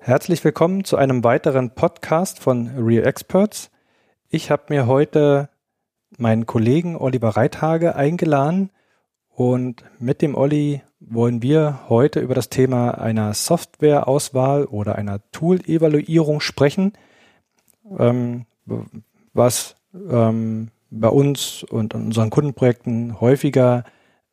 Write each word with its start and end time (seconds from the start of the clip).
Herzlich 0.00 0.42
willkommen 0.44 0.84
zu 0.84 0.96
einem 0.96 1.24
weiteren 1.24 1.72
Podcast 1.72 2.38
von 2.38 2.68
Real 2.68 3.06
Experts. 3.06 3.70
Ich 4.30 4.50
habe 4.50 4.62
mir 4.70 4.86
heute 4.86 5.50
meinen 6.16 6.46
Kollegen 6.46 6.96
Oliver 6.96 7.30
Reithage 7.30 7.94
eingeladen 7.94 8.70
und 9.28 9.84
mit 9.98 10.22
dem 10.22 10.34
Olli 10.34 10.80
wollen 11.00 11.42
wir 11.42 11.80
heute 11.90 12.20
über 12.20 12.34
das 12.34 12.48
Thema 12.48 12.92
einer 12.92 13.34
Softwareauswahl 13.34 14.64
oder 14.64 14.94
einer 14.94 15.20
Tool-Evaluierung 15.32 16.40
sprechen, 16.40 16.94
ähm, 17.98 18.46
was 19.34 19.75
ähm, 20.10 20.68
bei 20.90 21.08
uns 21.08 21.62
und 21.62 21.94
in 21.94 22.06
unseren 22.06 22.30
Kundenprojekten 22.30 23.20
häufiger 23.20 23.84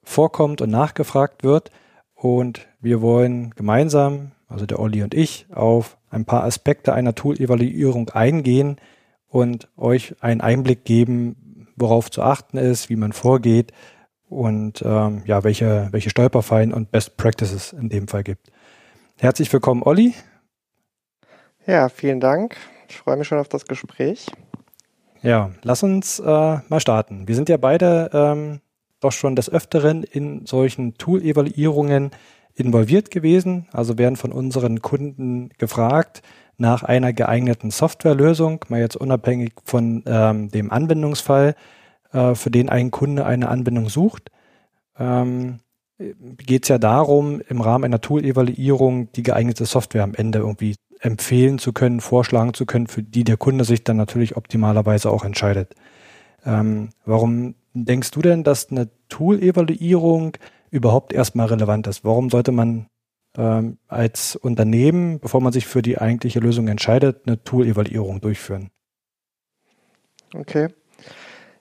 vorkommt 0.03 0.61
und 0.61 0.69
nachgefragt 0.69 1.43
wird. 1.43 1.71
Und 2.13 2.67
wir 2.79 3.01
wollen 3.01 3.51
gemeinsam 3.51 4.31
also 4.53 4.65
der 4.67 4.79
Olli 4.79 5.01
und 5.01 5.13
ich, 5.13 5.47
auf 5.51 5.97
ein 6.09 6.25
paar 6.25 6.43
Aspekte 6.43 6.93
einer 6.93 7.15
Tool-Evaluierung 7.15 8.09
eingehen 8.11 8.77
und 9.27 9.67
euch 9.77 10.15
einen 10.21 10.41
Einblick 10.41 10.85
geben, 10.85 11.67
worauf 11.75 12.11
zu 12.11 12.21
achten 12.21 12.57
ist, 12.57 12.89
wie 12.89 12.95
man 12.95 13.13
vorgeht 13.13 13.73
und 14.29 14.83
ähm, 14.85 15.23
ja, 15.25 15.43
welche, 15.43 15.87
welche 15.91 16.11
Stolperfallen 16.11 16.71
und 16.71 16.91
Best 16.91 17.17
Practices 17.17 17.73
in 17.73 17.89
dem 17.89 18.07
Fall 18.07 18.23
gibt. 18.23 18.51
Herzlich 19.17 19.51
willkommen, 19.51 19.81
Olli. 19.83 20.13
Ja, 21.65 21.89
vielen 21.89 22.19
Dank. 22.19 22.55
Ich 22.87 22.97
freue 22.97 23.17
mich 23.17 23.27
schon 23.27 23.39
auf 23.39 23.49
das 23.49 23.65
Gespräch. 23.65 24.27
Ja, 25.23 25.51
lass 25.61 25.83
uns 25.83 26.19
äh, 26.19 26.23
mal 26.23 26.79
starten. 26.79 27.29
Wir 27.29 27.35
sind 27.35 27.47
ja 27.47 27.55
beide 27.55 28.09
ähm, 28.13 28.59
doch 28.99 29.13
schon 29.13 29.37
des 29.37 29.49
Öfteren 29.49 30.03
in 30.03 30.45
solchen 30.45 30.95
Tool-Evaluierungen 30.95 32.11
involviert 32.55 33.09
gewesen, 33.09 33.67
also 33.71 33.97
werden 33.97 34.17
von 34.17 34.33
unseren 34.33 34.81
Kunden 34.81 35.49
gefragt 35.57 36.21
nach 36.57 36.83
einer 36.83 37.13
geeigneten 37.13 37.71
Softwarelösung, 37.71 38.65
mal 38.67 38.81
jetzt 38.81 38.97
unabhängig 38.97 39.53
von 39.63 40.03
ähm, 40.05 40.49
dem 40.49 40.71
Anwendungsfall, 40.71 41.55
äh, 42.11 42.35
für 42.35 42.51
den 42.51 42.67
ein 42.69 42.91
Kunde 42.91 43.25
eine 43.25 43.47
Anwendung 43.47 43.87
sucht. 43.87 44.29
Ähm, 44.99 45.59
geht 45.97 46.63
es 46.63 46.69
ja 46.69 46.77
darum, 46.79 47.41
im 47.47 47.61
Rahmen 47.61 47.85
einer 47.85 48.01
Tool-Evaluierung 48.01 49.09
die 49.13 49.23
geeignete 49.23 49.65
Software 49.65 50.03
am 50.03 50.15
Ende 50.15 50.39
irgendwie 50.39 50.75
empfehlen 51.03 51.59
zu 51.59 51.73
können, 51.73 51.99
vorschlagen 51.99 52.53
zu 52.53 52.65
können, 52.65 52.87
für 52.87 53.03
die 53.03 53.23
der 53.23 53.37
Kunde 53.37 53.65
sich 53.65 53.83
dann 53.83 53.97
natürlich 53.97 54.37
optimalerweise 54.37 55.11
auch 55.11 55.25
entscheidet. 55.25 55.75
Ähm, 56.45 56.89
warum 57.05 57.55
denkst 57.73 58.11
du 58.11 58.21
denn, 58.21 58.43
dass 58.43 58.71
eine 58.71 58.89
Tool-Evaluierung 59.09 60.37
überhaupt 60.73 61.13
erstmal 61.13 61.47
relevant 61.47 61.85
ist. 61.85 62.03
Warum 62.03 62.31
sollte 62.31 62.51
man 62.51 62.87
ähm, 63.37 63.77
als 63.87 64.35
Unternehmen, 64.35 65.19
bevor 65.19 65.39
man 65.39 65.53
sich 65.53 65.67
für 65.67 65.83
die 65.83 65.99
eigentliche 65.99 66.39
Lösung 66.39 66.67
entscheidet, 66.67 67.27
eine 67.27 67.43
Tool-Evaluierung 67.43 68.21
durchführen? 68.21 68.71
Okay. 70.33 70.69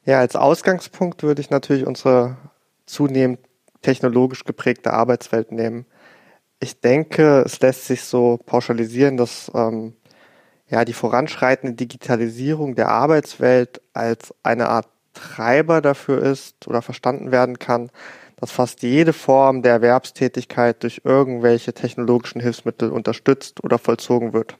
Ja, 0.06 0.18
als 0.18 0.34
Ausgangspunkt 0.34 1.22
würde 1.22 1.42
ich 1.42 1.50
natürlich 1.50 1.86
unsere 1.86 2.38
zunehmend 2.86 3.38
technologisch 3.82 4.44
geprägte 4.44 4.94
Arbeitswelt 4.94 5.52
nehmen. 5.52 5.84
Ich 6.62 6.80
denke, 6.80 7.42
es 7.44 7.58
lässt 7.58 7.86
sich 7.86 8.04
so 8.04 8.38
pauschalisieren, 8.46 9.16
dass 9.16 9.50
ähm, 9.52 9.94
ja 10.68 10.84
die 10.84 10.92
voranschreitende 10.92 11.74
Digitalisierung 11.74 12.76
der 12.76 12.88
Arbeitswelt 12.88 13.80
als 13.94 14.32
eine 14.44 14.68
Art 14.68 14.86
Treiber 15.12 15.80
dafür 15.80 16.22
ist 16.22 16.68
oder 16.68 16.80
verstanden 16.80 17.32
werden 17.32 17.58
kann, 17.58 17.90
dass 18.36 18.52
fast 18.52 18.84
jede 18.84 19.12
Form 19.12 19.62
der 19.62 19.72
Erwerbstätigkeit 19.72 20.80
durch 20.84 21.00
irgendwelche 21.02 21.72
technologischen 21.72 22.40
Hilfsmittel 22.40 22.92
unterstützt 22.92 23.64
oder 23.64 23.78
vollzogen 23.78 24.32
wird. 24.32 24.56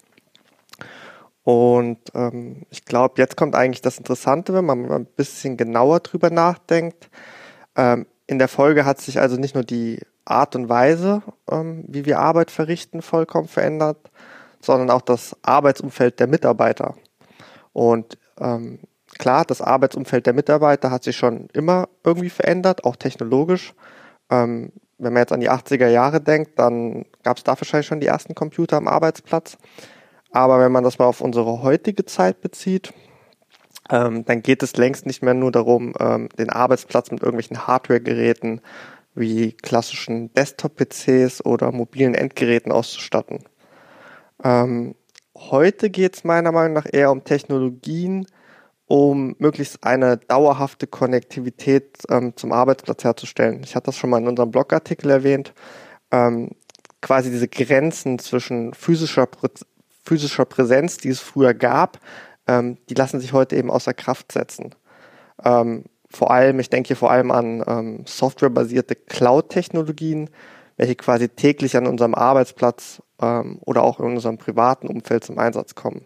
Und 1.44 1.98
ähm, 2.14 2.62
ich 2.70 2.84
glaube, 2.84 3.14
jetzt 3.18 3.36
kommt 3.36 3.54
eigentlich 3.54 3.80
das 3.80 3.98
Interessante, 3.98 4.52
wenn 4.54 4.64
man 4.64 4.90
ein 4.90 5.06
bisschen 5.06 5.56
genauer 5.56 6.00
drüber 6.00 6.30
nachdenkt. 6.30 7.10
Ähm, 7.76 8.06
in 8.26 8.40
der 8.40 8.48
Folge 8.48 8.84
hat 8.84 9.00
sich 9.00 9.20
also 9.20 9.36
nicht 9.36 9.54
nur 9.54 9.62
die 9.62 10.00
Art 10.24 10.56
und 10.56 10.68
Weise, 10.68 11.22
ähm, 11.50 11.84
wie 11.88 12.04
wir 12.04 12.20
Arbeit 12.20 12.50
verrichten, 12.50 13.02
vollkommen 13.02 13.48
verändert, 13.48 14.10
sondern 14.60 14.90
auch 14.90 15.02
das 15.02 15.36
Arbeitsumfeld 15.42 16.20
der 16.20 16.26
Mitarbeiter. 16.26 16.94
Und 17.72 18.18
ähm, 18.38 18.80
klar, 19.18 19.44
das 19.44 19.60
Arbeitsumfeld 19.60 20.26
der 20.26 20.34
Mitarbeiter 20.34 20.90
hat 20.90 21.04
sich 21.04 21.16
schon 21.16 21.48
immer 21.52 21.88
irgendwie 22.04 22.30
verändert, 22.30 22.84
auch 22.84 22.96
technologisch. 22.96 23.74
Ähm, 24.30 24.72
wenn 24.98 25.12
man 25.12 25.22
jetzt 25.22 25.32
an 25.32 25.40
die 25.40 25.50
80er 25.50 25.88
Jahre 25.88 26.20
denkt, 26.20 26.58
dann 26.58 27.06
gab 27.24 27.36
es 27.36 27.44
da 27.44 27.52
wahrscheinlich 27.58 27.88
schon 27.88 28.00
die 28.00 28.06
ersten 28.06 28.34
Computer 28.34 28.76
am 28.76 28.86
Arbeitsplatz. 28.86 29.58
Aber 30.30 30.60
wenn 30.60 30.72
man 30.72 30.84
das 30.84 30.98
mal 30.98 31.06
auf 31.06 31.20
unsere 31.20 31.62
heutige 31.62 32.04
Zeit 32.04 32.40
bezieht, 32.40 32.92
ähm, 33.90 34.24
dann 34.24 34.42
geht 34.42 34.62
es 34.62 34.76
längst 34.76 35.06
nicht 35.06 35.22
mehr 35.22 35.34
nur 35.34 35.50
darum, 35.50 35.92
ähm, 35.98 36.28
den 36.38 36.50
Arbeitsplatz 36.50 37.10
mit 37.10 37.20
irgendwelchen 37.20 37.66
Hardware-Geräten 37.66 38.60
wie 39.14 39.52
klassischen 39.52 40.32
Desktop-PCs 40.34 41.44
oder 41.44 41.72
mobilen 41.72 42.14
Endgeräten 42.14 42.72
auszustatten. 42.72 43.44
Ähm, 44.42 44.94
heute 45.36 45.90
geht 45.90 46.16
es 46.16 46.24
meiner 46.24 46.52
Meinung 46.52 46.72
nach 46.72 46.86
eher 46.90 47.10
um 47.10 47.24
Technologien, 47.24 48.26
um 48.86 49.34
möglichst 49.38 49.84
eine 49.84 50.16
dauerhafte 50.16 50.86
Konnektivität 50.86 51.98
ähm, 52.10 52.36
zum 52.36 52.52
Arbeitsplatz 52.52 53.04
herzustellen. 53.04 53.62
Ich 53.64 53.74
hatte 53.74 53.86
das 53.86 53.96
schon 53.96 54.10
mal 54.10 54.20
in 54.20 54.28
unserem 54.28 54.50
Blogartikel 54.50 55.10
erwähnt. 55.10 55.54
Ähm, 56.10 56.50
quasi 57.00 57.30
diese 57.30 57.48
Grenzen 57.48 58.18
zwischen 58.18 58.74
physischer, 58.74 59.28
physischer 60.04 60.44
Präsenz, 60.44 60.98
die 60.98 61.08
es 61.08 61.20
früher 61.20 61.54
gab, 61.54 61.98
ähm, 62.46 62.78
die 62.88 62.94
lassen 62.94 63.20
sich 63.20 63.32
heute 63.32 63.56
eben 63.56 63.70
außer 63.70 63.94
Kraft 63.94 64.32
setzen. 64.32 64.74
Vor 66.12 66.30
allem, 66.30 66.60
ich 66.60 66.70
denke 66.70 66.88
hier 66.88 66.96
vor 66.96 67.10
allem 67.10 67.30
an 67.30 67.64
ähm, 67.66 68.02
softwarebasierte 68.06 68.94
Cloud-Technologien, 68.94 70.28
welche 70.76 70.94
quasi 70.94 71.28
täglich 71.28 71.76
an 71.76 71.86
unserem 71.86 72.14
Arbeitsplatz 72.14 73.02
ähm, 73.20 73.58
oder 73.64 73.82
auch 73.82 73.98
in 73.98 74.06
unserem 74.06 74.38
privaten 74.38 74.88
Umfeld 74.88 75.24
zum 75.24 75.38
Einsatz 75.38 75.74
kommen. 75.74 76.04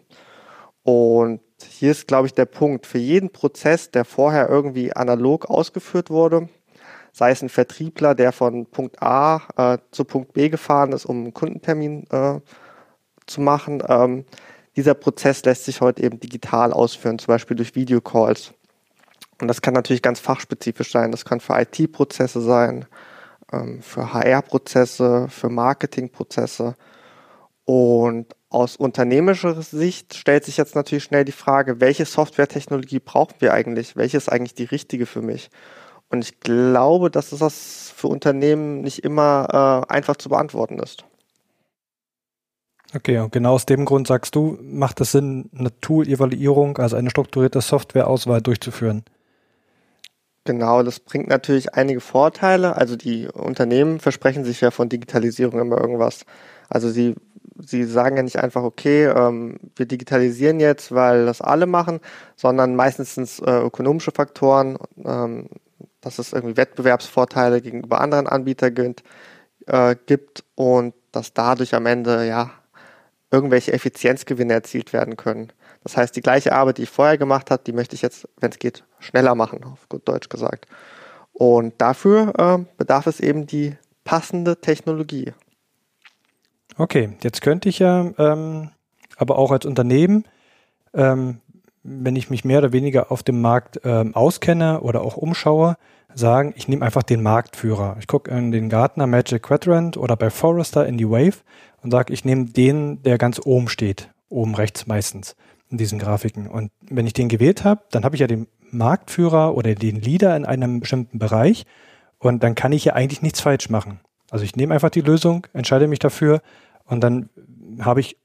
Und 0.83 1.41
hier 1.69 1.91
ist, 1.91 2.07
glaube 2.07 2.27
ich, 2.27 2.33
der 2.33 2.45
Punkt. 2.45 2.85
Für 2.85 2.99
jeden 2.99 3.31
Prozess, 3.31 3.91
der 3.91 4.05
vorher 4.05 4.49
irgendwie 4.49 4.93
analog 4.93 5.49
ausgeführt 5.49 6.09
wurde, 6.09 6.47
sei 7.11 7.31
es 7.31 7.41
ein 7.41 7.49
Vertriebler, 7.49 8.15
der 8.15 8.31
von 8.31 8.65
Punkt 8.67 9.01
A 9.01 9.41
äh, 9.57 9.77
zu 9.91 10.05
Punkt 10.05 10.33
B 10.33 10.49
gefahren 10.49 10.93
ist, 10.93 11.05
um 11.05 11.17
einen 11.23 11.33
Kundentermin 11.33 12.05
äh, 12.11 12.39
zu 13.25 13.41
machen, 13.41 13.83
ähm, 13.87 14.25
dieser 14.77 14.93
Prozess 14.93 15.43
lässt 15.43 15.65
sich 15.65 15.81
heute 15.81 16.03
eben 16.03 16.19
digital 16.19 16.71
ausführen, 16.71 17.17
zum 17.17 17.27
Beispiel 17.27 17.57
durch 17.57 17.73
Videocalls. 17.75 18.53
Und 19.39 19.47
das 19.47 19.61
kann 19.61 19.73
natürlich 19.73 20.01
ganz 20.01 20.19
fachspezifisch 20.19 20.91
sein. 20.91 21.11
Das 21.11 21.25
kann 21.25 21.39
für 21.39 21.59
IT-Prozesse 21.59 22.41
sein, 22.41 22.85
ähm, 23.51 23.81
für 23.81 24.13
HR-Prozesse, 24.13 25.27
für 25.29 25.49
Marketing-Prozesse. 25.49 26.75
Und 27.65 28.35
aus 28.49 28.77
unternehmerischer 28.77 29.61
Sicht 29.61 30.13
stellt 30.13 30.45
sich 30.45 30.57
jetzt 30.57 30.75
natürlich 30.75 31.03
schnell 31.03 31.25
die 31.25 31.33
Frage, 31.33 31.81
welche 31.81 32.05
Softwaretechnologie 32.05 32.99
brauchen 32.99 33.35
wir 33.39 33.53
eigentlich? 33.53 33.95
Welche 33.95 34.17
ist 34.17 34.31
eigentlich 34.31 34.55
die 34.55 34.63
richtige 34.63 35.05
für 35.05 35.21
mich? 35.21 35.49
Und 36.09 36.23
ich 36.23 36.39
glaube, 36.39 37.11
dass 37.11 37.31
das 37.31 37.91
für 37.93 38.07
Unternehmen 38.07 38.81
nicht 38.81 39.03
immer 39.03 39.83
äh, 39.89 39.93
einfach 39.93 40.15
zu 40.15 40.29
beantworten 40.29 40.79
ist. 40.79 41.03
Okay, 42.95 43.19
und 43.19 43.33
genau 43.33 43.53
aus 43.53 43.65
dem 43.65 43.83
Grund 43.83 44.07
sagst 44.07 44.33
du, 44.35 44.57
macht 44.61 45.01
es 45.01 45.11
Sinn, 45.11 45.49
eine 45.53 45.77
Tool-Evaluierung, 45.81 46.77
also 46.77 46.95
eine 46.95 47.09
strukturierte 47.09 47.59
Softwareauswahl 47.59 48.41
durchzuführen? 48.41 49.03
Genau, 50.47 50.81
das 50.81 51.01
bringt 51.01 51.27
natürlich 51.27 51.73
einige 51.73 51.99
Vorteile. 51.99 52.77
Also 52.77 52.95
die 52.95 53.27
Unternehmen 53.27 53.99
versprechen 53.99 54.45
sich 54.45 54.61
ja 54.61 54.71
von 54.71 54.87
Digitalisierung 54.87 55.59
immer 55.59 55.77
irgendwas. 55.77 56.25
Also 56.69 56.89
sie 56.89 57.15
sie 57.59 57.83
sagen 57.83 58.15
ja 58.15 58.23
nicht 58.23 58.37
einfach, 58.39 58.63
okay, 58.63 59.07
ähm, 59.07 59.57
wir 59.75 59.87
digitalisieren 59.87 60.59
jetzt, 60.61 60.93
weil 60.93 61.25
das 61.25 61.41
alle 61.41 61.65
machen, 61.65 61.99
sondern 62.37 62.75
meistens 62.77 63.39
äh, 63.39 63.59
ökonomische 63.59 64.11
Faktoren, 64.11 64.77
ähm, 65.03 65.49
dass 65.99 66.17
es 66.19 66.31
irgendwie 66.31 66.55
Wettbewerbsvorteile 66.55 67.61
gegenüber 67.61 67.99
anderen 67.99 68.27
Anbietern 68.27 68.73
gibt, 68.73 69.03
äh, 69.65 69.97
gibt 70.05 70.45
und 70.55 70.93
dass 71.11 71.33
dadurch 71.33 71.75
am 71.75 71.87
Ende 71.87 72.25
ja 72.25 72.51
irgendwelche 73.31 73.73
Effizienzgewinne 73.73 74.53
erzielt 74.53 74.93
werden 74.93 75.17
können. 75.17 75.51
Das 75.83 75.97
heißt, 75.97 76.15
die 76.15 76.21
gleiche 76.21 76.53
Arbeit, 76.53 76.77
die 76.77 76.83
ich 76.83 76.89
vorher 76.89 77.17
gemacht 77.17 77.51
habe, 77.51 77.63
die 77.65 77.73
möchte 77.73 77.95
ich 77.95 78.01
jetzt, 78.01 78.27
wenn 78.39 78.51
es 78.51 78.59
geht, 78.59 78.83
schneller 78.99 79.35
machen, 79.35 79.63
auf 79.63 79.87
gut 79.89 80.07
Deutsch 80.07 80.29
gesagt. 80.29 80.65
Und 81.33 81.75
dafür 81.79 82.33
äh, 82.37 82.65
bedarf 82.77 83.07
es 83.07 83.19
eben 83.19 83.45
die 83.45 83.75
passende 84.03 84.59
Technologie. 84.59 85.33
Okay, 86.77 87.17
jetzt 87.21 87.41
könnte 87.41 87.69
ich 87.69 87.79
ja 87.79 88.11
ähm, 88.17 88.71
aber 89.17 89.37
auch 89.37 89.51
als 89.51 89.65
Unternehmen, 89.65 90.25
ähm, 90.93 91.41
wenn 91.87 92.15
ich 92.17 92.29
mich 92.29 92.43
mehr 92.43 92.59
oder 92.59 92.73
weniger 92.73 93.11
auf 93.11 93.23
dem 93.23 93.41
Markt 93.41 93.79
ähm, 93.85 94.13
auskenne 94.13 94.81
oder 94.81 95.01
auch 95.01 95.15
umschaue, 95.15 95.77
sagen, 96.13 96.53
ich 96.57 96.67
nehme 96.67 96.85
einfach 96.85 97.03
den 97.03 97.23
Marktführer. 97.23 97.95
Ich 97.99 98.07
gucke 98.07 98.29
in 98.31 98.51
den 98.51 98.69
Gartner 98.69 99.07
Magic 99.07 99.43
Quadrant 99.43 99.95
oder 99.95 100.17
bei 100.17 100.29
Forrester 100.29 100.85
in 100.85 100.97
die 100.97 101.09
Wave 101.09 101.37
und 101.81 101.91
sage, 101.91 102.13
ich 102.13 102.25
nehme 102.25 102.45
den, 102.45 103.01
der 103.03 103.17
ganz 103.17 103.39
oben 103.43 103.69
steht, 103.69 104.09
oben 104.29 104.55
rechts 104.55 104.87
meistens 104.87 105.35
in 105.69 105.77
diesen 105.77 105.99
Grafiken. 105.99 106.47
Und 106.47 106.71
wenn 106.89 107.07
ich 107.07 107.13
den 107.13 107.29
gewählt 107.29 107.63
habe, 107.63 107.81
dann 107.91 108.03
habe 108.03 108.15
ich 108.15 108.21
ja 108.21 108.27
den 108.27 108.47
Marktführer 108.71 109.55
oder 109.55 109.73
den 109.73 110.01
Leader 110.01 110.35
in 110.35 110.45
einem 110.45 110.81
bestimmten 110.81 111.19
Bereich 111.19 111.65
und 112.19 112.43
dann 112.43 112.55
kann 112.55 112.73
ich 112.73 112.83
ja 112.83 112.93
eigentlich 112.93 113.21
nichts 113.21 113.39
falsch 113.39 113.69
machen. 113.69 114.01
Also 114.29 114.43
ich 114.43 114.55
nehme 114.57 114.73
einfach 114.73 114.89
die 114.89 115.01
Lösung, 115.01 115.47
entscheide 115.53 115.87
mich 115.87 115.99
dafür 115.99 116.41
und 116.83 117.01
dann 117.01 117.29
habe 117.79 118.01
ich 118.01 118.17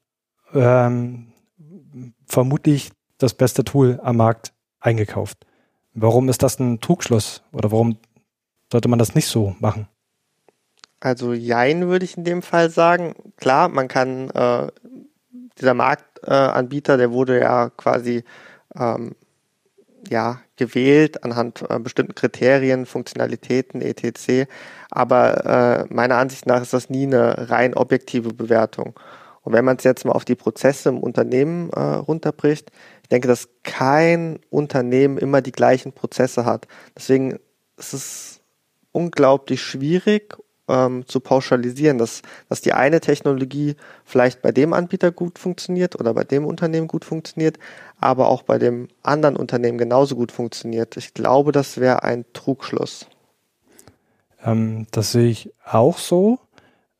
ähm, 0.52 1.28
vermutlich 2.26 2.90
das 3.22 3.34
beste 3.34 3.64
Tool 3.64 4.00
am 4.02 4.16
Markt 4.16 4.52
eingekauft. 4.80 5.46
Warum 5.94 6.28
ist 6.28 6.42
das 6.42 6.58
ein 6.58 6.80
Trugschluss 6.80 7.42
oder 7.52 7.70
warum 7.70 7.98
sollte 8.70 8.88
man 8.88 8.98
das 8.98 9.14
nicht 9.14 9.26
so 9.26 9.54
machen? 9.60 9.88
Also 11.00 11.32
Jein 11.32 11.88
würde 11.88 12.04
ich 12.04 12.16
in 12.16 12.24
dem 12.24 12.42
Fall 12.42 12.70
sagen. 12.70 13.14
Klar, 13.36 13.68
man 13.68 13.88
kann, 13.88 14.30
äh, 14.30 14.68
dieser 15.58 15.74
Marktanbieter, 15.74 16.94
äh, 16.94 16.98
der 16.98 17.12
wurde 17.12 17.40
ja 17.40 17.70
quasi 17.70 18.24
ähm, 18.76 19.14
ja, 20.08 20.40
gewählt 20.56 21.24
anhand 21.24 21.64
äh, 21.68 21.78
bestimmten 21.78 22.14
Kriterien, 22.14 22.86
Funktionalitäten, 22.86 23.82
etc. 23.82 24.48
Aber 24.90 25.44
äh, 25.90 25.94
meiner 25.94 26.16
Ansicht 26.16 26.46
nach 26.46 26.62
ist 26.62 26.72
das 26.72 26.90
nie 26.90 27.06
eine 27.06 27.50
rein 27.50 27.74
objektive 27.74 28.32
Bewertung. 28.32 28.98
Und 29.42 29.52
wenn 29.52 29.64
man 29.64 29.76
es 29.76 29.84
jetzt 29.84 30.04
mal 30.04 30.12
auf 30.12 30.24
die 30.24 30.36
Prozesse 30.36 30.88
im 30.88 30.98
Unternehmen 30.98 31.70
äh, 31.70 31.80
runterbricht, 31.80 32.70
ich 33.01 33.01
denke, 33.12 33.28
dass 33.28 33.48
kein 33.62 34.40
Unternehmen 34.50 35.18
immer 35.18 35.42
die 35.42 35.52
gleichen 35.52 35.92
Prozesse 35.92 36.44
hat. 36.44 36.66
Deswegen 36.96 37.38
ist 37.76 37.92
es 37.92 38.40
unglaublich 38.90 39.62
schwierig 39.62 40.36
ähm, 40.68 41.06
zu 41.06 41.20
pauschalisieren, 41.20 41.98
dass, 41.98 42.22
dass 42.48 42.62
die 42.62 42.72
eine 42.72 43.00
Technologie 43.00 43.76
vielleicht 44.04 44.42
bei 44.42 44.50
dem 44.50 44.72
Anbieter 44.72 45.12
gut 45.12 45.38
funktioniert 45.38 45.98
oder 46.00 46.14
bei 46.14 46.24
dem 46.24 46.46
Unternehmen 46.46 46.88
gut 46.88 47.04
funktioniert, 47.04 47.58
aber 48.00 48.28
auch 48.28 48.42
bei 48.42 48.58
dem 48.58 48.88
anderen 49.02 49.36
Unternehmen 49.36 49.78
genauso 49.78 50.16
gut 50.16 50.32
funktioniert. 50.32 50.96
Ich 50.96 51.14
glaube, 51.14 51.52
das 51.52 51.78
wäre 51.78 52.02
ein 52.02 52.24
Trugschluss. 52.32 53.06
Ähm, 54.42 54.86
das 54.90 55.12
sehe 55.12 55.28
ich 55.28 55.52
auch 55.64 55.98
so. 55.98 56.38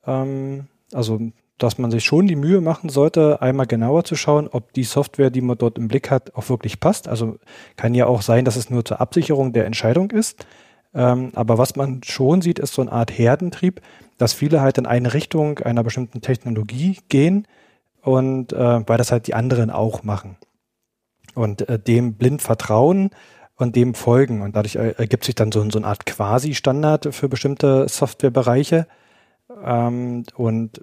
Ähm, 0.07 0.67
also 0.93 1.21
dass 1.63 1.79
man 1.79 1.91
sich 1.91 2.05
schon 2.05 2.27
die 2.27 2.37
Mühe 2.37 2.61
machen 2.61 2.89
sollte, 2.89 3.41
einmal 3.41 3.67
genauer 3.67 4.05
zu 4.05 4.17
schauen, 4.17 4.49
ob 4.49 4.73
die 4.73 4.85
Software, 4.85 5.31
die 5.31 5.41
man 5.41 5.59
dort 5.59 5.79
im 5.79 5.89
Blick 5.89 6.11
hat, 6.11 6.35
auch 6.35 6.49
wirklich 6.49 6.81
passt. 6.81 7.09
Also 7.09 7.39
kann 7.77 7.95
ja 7.95 8.07
auch 8.07 8.23
sein, 8.23 8.45
dass 8.45 8.57
es 8.57 8.71
nur 8.71 8.85
zur 8.85 9.01
Absicherung 9.01 9.53
der 9.53 9.67
Entscheidung 9.67 10.11
ist. 10.11 10.47
Ähm, 10.95 11.33
aber 11.35 11.59
was 11.59 11.77
man 11.77 12.03
schon 12.03 12.43
sieht, 12.43 12.59
ist 12.59 12.75
so 12.75 12.83
eine 12.83 12.93
Art 12.93 13.17
Herdentrieb, 13.17 13.81
dass 14.19 14.33
viele 14.33 14.61
halt 14.61 14.79
in 14.79 14.87
eine 14.87 15.15
Richtung 15.15 15.59
einer 15.61 15.83
bestimmten 15.83 16.21
Technologie 16.21 16.99
gehen 17.09 17.47
und 18.03 18.53
äh, 18.53 18.89
weil 18.89 18.99
das 18.99 19.13
halt 19.13 19.27
die 19.27 19.35
anderen 19.35 19.71
auch 19.71 20.03
machen. 20.03 20.37
Und 21.35 21.69
äh, 21.69 21.79
dem 21.79 22.15
blind 22.15 22.43
vertrauen 22.43 23.11
und 23.57 23.77
dem 23.77 23.95
folgen. 23.95 24.43
Und 24.43 24.57
dadurch 24.57 24.77
ergibt 24.77 25.25
sich 25.25 25.35
dann 25.35 25.53
so, 25.53 25.69
so 25.71 25.79
eine 25.79 25.87
Art 25.87 26.05
Quasi-Standard 26.05 27.15
für 27.15 27.29
bestimmte 27.29 27.89
Softwarebereiche. 27.89 28.87
Ähm, 29.65 30.25
und 30.35 30.81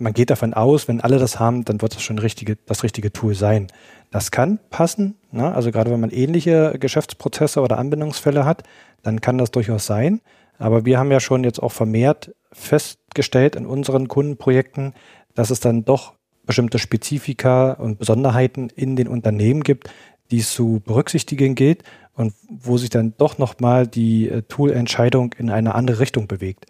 man 0.00 0.12
geht 0.12 0.30
davon 0.30 0.54
aus, 0.54 0.88
wenn 0.88 1.00
alle 1.00 1.18
das 1.18 1.38
haben, 1.38 1.64
dann 1.64 1.82
wird 1.82 1.94
das 1.94 2.02
schon 2.02 2.18
richtige, 2.18 2.56
das 2.66 2.82
richtige 2.82 3.12
Tool 3.12 3.34
sein. 3.34 3.68
Das 4.10 4.30
kann 4.30 4.58
passen, 4.70 5.16
ne? 5.30 5.54
also 5.54 5.70
gerade 5.70 5.90
wenn 5.90 6.00
man 6.00 6.10
ähnliche 6.10 6.76
Geschäftsprozesse 6.78 7.60
oder 7.60 7.78
Anbindungsfälle 7.78 8.44
hat, 8.44 8.64
dann 9.02 9.20
kann 9.20 9.38
das 9.38 9.50
durchaus 9.50 9.86
sein. 9.86 10.20
Aber 10.58 10.84
wir 10.84 10.98
haben 10.98 11.10
ja 11.10 11.20
schon 11.20 11.44
jetzt 11.44 11.62
auch 11.62 11.72
vermehrt 11.72 12.34
festgestellt 12.52 13.56
in 13.56 13.66
unseren 13.66 14.08
Kundenprojekten, 14.08 14.94
dass 15.34 15.50
es 15.50 15.60
dann 15.60 15.84
doch 15.84 16.14
bestimmte 16.44 16.78
Spezifika 16.78 17.72
und 17.72 17.98
Besonderheiten 17.98 18.70
in 18.74 18.96
den 18.96 19.06
Unternehmen 19.06 19.62
gibt, 19.62 19.90
die 20.30 20.38
es 20.38 20.52
zu 20.52 20.82
berücksichtigen 20.84 21.54
gilt 21.54 21.82
und 22.14 22.34
wo 22.48 22.76
sich 22.76 22.90
dann 22.90 23.14
doch 23.16 23.38
nochmal 23.38 23.86
die 23.86 24.28
äh, 24.28 24.42
Toolentscheidung 24.42 25.34
in 25.38 25.50
eine 25.50 25.74
andere 25.74 26.00
Richtung 26.00 26.26
bewegt. 26.26 26.66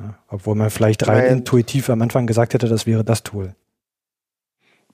Ja, 0.00 0.14
obwohl 0.28 0.54
man 0.54 0.70
vielleicht 0.70 1.06
rein 1.08 1.24
Weil, 1.24 1.32
intuitiv 1.32 1.90
am 1.90 2.02
Anfang 2.02 2.26
gesagt 2.26 2.54
hätte, 2.54 2.68
das 2.68 2.86
wäre 2.86 3.04
das 3.04 3.22
Tool. 3.22 3.54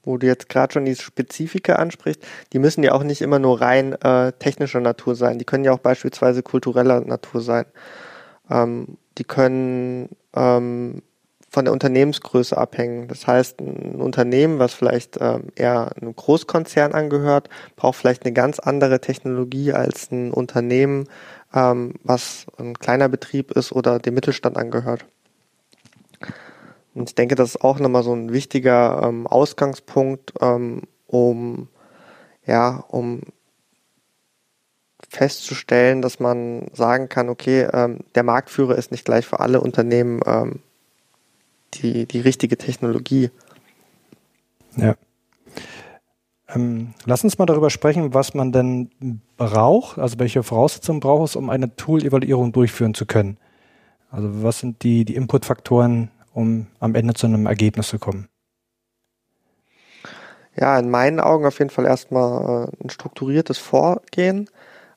Wo 0.03 0.17
du 0.17 0.27
jetzt 0.27 0.49
gerade 0.49 0.73
schon 0.73 0.85
die 0.85 0.95
Spezifika 0.95 1.75
ansprichst, 1.75 2.21
die 2.53 2.59
müssen 2.59 2.83
ja 2.83 2.93
auch 2.93 3.03
nicht 3.03 3.21
immer 3.21 3.39
nur 3.39 3.61
rein 3.61 3.93
äh, 3.93 4.33
technischer 4.33 4.79
Natur 4.79 5.15
sein. 5.15 5.39
Die 5.39 5.45
können 5.45 5.63
ja 5.63 5.71
auch 5.71 5.79
beispielsweise 5.79 6.43
kultureller 6.43 7.01
Natur 7.01 7.41
sein. 7.41 7.65
Ähm, 8.49 8.97
die 9.17 9.23
können 9.23 10.09
ähm, 10.35 11.01
von 11.55 11.65
der 11.65 11.73
Unternehmensgröße 11.73 12.57
abhängen. 12.57 13.07
Das 13.07 13.25
heißt, 13.25 13.61
ein 13.61 14.01
Unternehmen, 14.01 14.59
was 14.59 14.73
vielleicht 14.73 15.17
ähm, 15.21 15.47
eher 15.55 15.95
einem 15.95 16.13
Großkonzern 16.13 16.91
angehört, 16.91 17.49
braucht 17.77 17.95
vielleicht 17.95 18.25
eine 18.25 18.33
ganz 18.33 18.59
andere 18.59 18.99
Technologie 18.99 19.71
als 19.71 20.11
ein 20.11 20.31
Unternehmen, 20.31 21.07
was 21.55 22.47
ein 22.57 22.77
kleiner 22.77 23.07
Betrieb 23.07 23.51
ist 23.51 23.71
oder 23.71 23.99
dem 23.99 24.13
Mittelstand 24.13 24.57
angehört. 24.57 25.05
Und 26.93 27.09
ich 27.09 27.15
denke, 27.15 27.35
das 27.35 27.55
ist 27.55 27.61
auch 27.61 27.79
nochmal 27.79 28.03
so 28.03 28.13
ein 28.13 28.31
wichtiger 28.31 29.01
ähm, 29.03 29.27
Ausgangspunkt, 29.27 30.33
ähm, 30.41 30.83
um 31.07 31.67
ja, 32.45 32.83
um 32.89 33.21
festzustellen, 35.09 36.01
dass 36.01 36.19
man 36.19 36.67
sagen 36.73 37.09
kann, 37.09 37.29
okay, 37.29 37.67
ähm, 37.73 37.99
der 38.15 38.23
Marktführer 38.23 38.75
ist 38.75 38.91
nicht 38.91 39.05
gleich 39.05 39.25
für 39.25 39.39
alle 39.39 39.61
Unternehmen 39.61 40.21
ähm, 40.25 40.59
die, 41.75 42.05
die 42.05 42.19
richtige 42.19 42.57
Technologie. 42.57 43.29
Ja. 44.75 44.95
Ähm, 46.53 46.93
lass 47.05 47.23
uns 47.23 47.37
mal 47.37 47.45
darüber 47.45 47.69
sprechen, 47.69 48.13
was 48.13 48.33
man 48.33 48.51
denn 48.51 48.89
braucht, 49.37 49.97
also 49.97 50.19
welche 50.19 50.43
Voraussetzungen 50.43 50.99
braucht 50.99 51.29
es, 51.29 51.35
um 51.35 51.49
eine 51.49 51.75
Tool-Evaluierung 51.75 52.51
durchführen 52.51 52.93
zu 52.93 53.05
können. 53.05 53.37
Also 54.11 54.43
was 54.43 54.59
sind 54.59 54.83
die, 54.83 55.05
die 55.05 55.15
Inputfaktoren, 55.15 56.11
um 56.33 56.67
am 56.79 56.95
Ende 56.95 57.15
zu 57.15 57.25
einem 57.27 57.47
Ergebnis 57.47 57.87
zu 57.87 57.99
kommen? 57.99 58.27
Ja, 60.55 60.77
in 60.79 60.89
meinen 60.89 61.19
Augen 61.19 61.45
auf 61.45 61.59
jeden 61.59 61.71
Fall 61.71 61.85
erstmal 61.85 62.69
äh, 62.69 62.83
ein 62.83 62.89
strukturiertes 62.89 63.57
Vorgehen. 63.57 64.49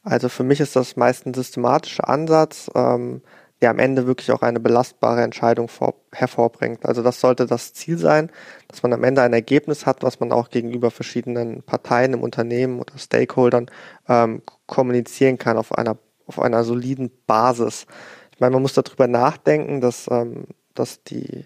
Also 0.05 0.29
für 0.29 0.45
mich 0.45 0.61
ist 0.61 0.77
das 0.77 0.97
meist 0.97 1.27
ein 1.27 1.35
systematischer 1.35 2.09
Ansatz, 2.09 2.71
ähm, 2.75 3.23
der 3.61 3.71
am 3.71 3.79
Ende 3.79 4.07
wirklich 4.07 4.31
auch 4.31 4.43
eine 4.43 4.61
belastbare 4.61 5.23
Entscheidung 5.23 5.69
vor, 5.69 5.95
hervorbringt. 6.13 6.87
Also 6.87 7.03
das 7.03 7.21
sollte 7.21 7.47
das 7.47 7.73
Ziel 7.73 7.99
sein, 7.99 8.31
dass 8.69 8.83
man 8.83 8.93
am 8.93 9.05
Ende 9.05 9.23
ein 9.23 9.33
Ergebnis 9.33 9.85
hat, 9.85 10.03
was 10.03 10.21
man 10.21 10.33
auch 10.33 10.51
gegenüber 10.51 10.91
verschiedenen 10.91 11.63
Parteien 11.63 12.13
im 12.13 12.23
Unternehmen 12.23 12.79
oder 12.79 12.97
Stakeholdern 12.99 13.71
ähm, 14.09 14.43
kommunizieren 14.67 15.39
kann 15.39 15.57
auf 15.57 15.77
einer, 15.77 15.99
auf 16.27 16.41
einer 16.41 16.63
soliden 16.63 17.11
Basis. 17.27 17.87
Ich 18.33 18.41
meine, 18.41 18.53
man 18.53 18.63
muss 18.63 18.75
darüber 18.75 19.09
nachdenken, 19.09 19.81
dass, 19.81 20.09
ähm, 20.11 20.45
dass 20.75 21.03
die 21.03 21.45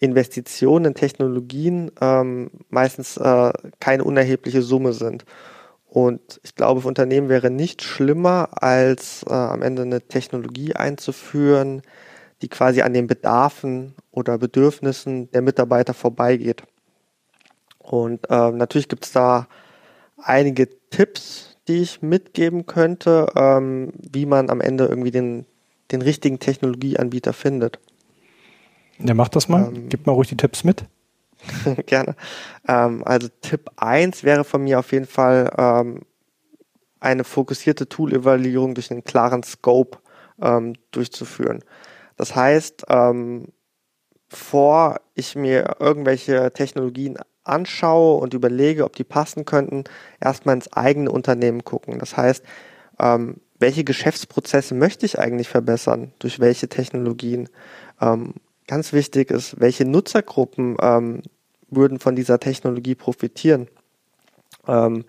Investitionen 0.00 0.86
in 0.86 0.94
Technologien 0.94 1.90
ähm, 2.00 2.50
meistens 2.68 3.16
äh, 3.16 3.52
keine 3.80 4.04
unerhebliche 4.04 4.62
Summe 4.62 4.92
sind. 4.92 5.24
Und 5.88 6.40
ich 6.42 6.54
glaube, 6.54 6.82
für 6.82 6.88
Unternehmen 6.88 7.28
wäre 7.28 7.50
nicht 7.50 7.82
schlimmer, 7.82 8.62
als 8.62 9.24
äh, 9.28 9.32
am 9.32 9.62
Ende 9.62 9.82
eine 9.82 10.02
Technologie 10.02 10.74
einzuführen, 10.74 11.82
die 12.42 12.48
quasi 12.48 12.82
an 12.82 12.92
den 12.92 13.06
Bedarfen 13.06 13.94
oder 14.10 14.38
Bedürfnissen 14.38 15.30
der 15.30 15.42
Mitarbeiter 15.42 15.94
vorbeigeht. 15.94 16.62
Und 17.78 18.30
äh, 18.30 18.50
natürlich 18.50 18.88
gibt 18.88 19.06
es 19.06 19.12
da 19.12 19.48
einige 20.18 20.68
Tipps, 20.90 21.56
die 21.68 21.78
ich 21.78 22.02
mitgeben 22.02 22.66
könnte, 22.66 23.26
ähm, 23.34 23.92
wie 23.96 24.26
man 24.26 24.50
am 24.50 24.60
Ende 24.60 24.86
irgendwie 24.86 25.10
den, 25.10 25.46
den 25.90 26.02
richtigen 26.02 26.38
Technologieanbieter 26.38 27.32
findet. 27.32 27.78
Ja, 28.98 29.14
mach 29.14 29.28
das 29.28 29.48
mal. 29.48 29.68
Ähm, 29.74 29.88
Gib 29.88 30.06
mal 30.06 30.12
ruhig 30.12 30.28
die 30.28 30.36
Tipps 30.36 30.64
mit. 30.64 30.84
Gerne. 31.86 32.16
Ähm, 32.66 33.02
also 33.04 33.28
Tipp 33.40 33.70
1 33.76 34.24
wäre 34.24 34.44
von 34.44 34.62
mir 34.64 34.78
auf 34.78 34.92
jeden 34.92 35.06
Fall 35.06 35.50
ähm, 35.56 36.02
eine 37.00 37.24
fokussierte 37.24 37.88
Tool-Evaluierung 37.88 38.74
durch 38.74 38.90
einen 38.90 39.04
klaren 39.04 39.42
Scope 39.42 39.98
ähm, 40.42 40.74
durchzuführen. 40.90 41.62
Das 42.16 42.34
heißt, 42.34 42.86
ähm, 42.88 43.48
bevor 44.28 45.00
ich 45.14 45.36
mir 45.36 45.76
irgendwelche 45.78 46.52
Technologien 46.52 47.18
anschaue 47.44 48.20
und 48.20 48.34
überlege, 48.34 48.84
ob 48.84 48.96
die 48.96 49.04
passen 49.04 49.44
könnten, 49.44 49.84
erstmal 50.20 50.56
ins 50.56 50.72
eigene 50.72 51.10
Unternehmen 51.10 51.64
gucken. 51.64 51.98
Das 51.98 52.16
heißt, 52.16 52.44
ähm, 52.98 53.36
welche 53.58 53.84
Geschäftsprozesse 53.84 54.74
möchte 54.74 55.06
ich 55.06 55.18
eigentlich 55.18 55.48
verbessern? 55.48 56.12
Durch 56.18 56.40
welche 56.40 56.68
Technologien? 56.68 57.48
Ganz 58.68 58.92
wichtig 58.92 59.30
ist, 59.30 59.58
welche 59.60 59.86
Nutzergruppen 59.86 60.76
ähm, 60.80 61.22
würden 61.70 61.98
von 61.98 62.14
dieser 62.14 62.38
Technologie 62.38 62.94
profitieren. 62.94 63.66
Ähm, 64.66 65.06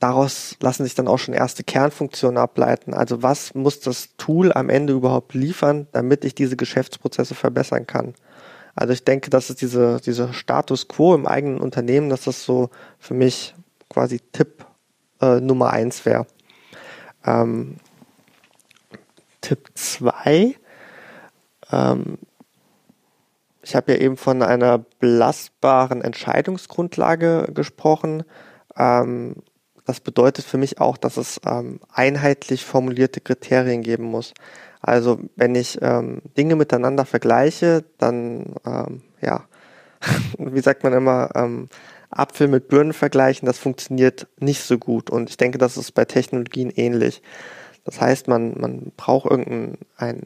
daraus 0.00 0.56
lassen 0.60 0.82
sich 0.82 0.96
dann 0.96 1.06
auch 1.06 1.18
schon 1.18 1.34
erste 1.34 1.62
Kernfunktionen 1.62 2.36
ableiten. 2.36 2.94
Also 2.94 3.22
was 3.22 3.54
muss 3.54 3.78
das 3.78 4.16
Tool 4.16 4.52
am 4.52 4.70
Ende 4.70 4.92
überhaupt 4.92 5.34
liefern, 5.34 5.86
damit 5.92 6.24
ich 6.24 6.34
diese 6.34 6.56
Geschäftsprozesse 6.56 7.36
verbessern 7.36 7.86
kann? 7.86 8.14
Also 8.74 8.92
ich 8.92 9.04
denke, 9.04 9.30
dass 9.30 9.48
es 9.48 9.54
diese, 9.54 10.00
diese 10.04 10.34
Status 10.34 10.88
quo 10.88 11.14
im 11.14 11.26
eigenen 11.26 11.60
Unternehmen, 11.60 12.10
dass 12.10 12.24
das 12.24 12.44
so 12.44 12.70
für 12.98 13.14
mich 13.14 13.54
quasi 13.88 14.20
Tipp 14.32 14.66
äh, 15.20 15.40
Nummer 15.40 15.70
eins 15.70 16.04
wäre. 16.04 16.26
Ähm, 17.24 17.76
Tipp 19.40 19.70
zwei 19.74 20.56
ähm, 21.70 22.18
ich 23.62 23.74
habe 23.74 23.92
ja 23.92 23.98
eben 23.98 24.16
von 24.16 24.42
einer 24.42 24.78
belastbaren 25.00 26.02
Entscheidungsgrundlage 26.02 27.48
gesprochen. 27.52 28.22
Ähm, 28.76 29.36
das 29.84 30.00
bedeutet 30.00 30.44
für 30.44 30.58
mich 30.58 30.80
auch, 30.80 30.96
dass 30.96 31.16
es 31.16 31.40
ähm, 31.46 31.80
einheitlich 31.92 32.64
formulierte 32.64 33.20
Kriterien 33.20 33.82
geben 33.82 34.04
muss. 34.04 34.34
Also 34.80 35.18
wenn 35.34 35.54
ich 35.54 35.78
ähm, 35.82 36.22
Dinge 36.36 36.54
miteinander 36.54 37.04
vergleiche, 37.04 37.84
dann 37.98 38.54
ähm, 38.64 39.02
ja, 39.20 39.44
wie 40.38 40.60
sagt 40.60 40.84
man 40.84 40.92
immer, 40.92 41.30
ähm, 41.34 41.68
Apfel 42.10 42.48
mit 42.48 42.68
Birnen 42.68 42.92
vergleichen, 42.92 43.46
das 43.46 43.58
funktioniert 43.58 44.28
nicht 44.38 44.62
so 44.62 44.78
gut. 44.78 45.10
Und 45.10 45.28
ich 45.28 45.36
denke, 45.36 45.58
das 45.58 45.76
ist 45.76 45.92
bei 45.92 46.04
Technologien 46.04 46.70
ähnlich. 46.70 47.20
Das 47.84 48.00
heißt, 48.00 48.28
man, 48.28 48.58
man 48.58 48.92
braucht 48.96 49.30
irgendein, 49.30 49.78
ein, 49.96 50.22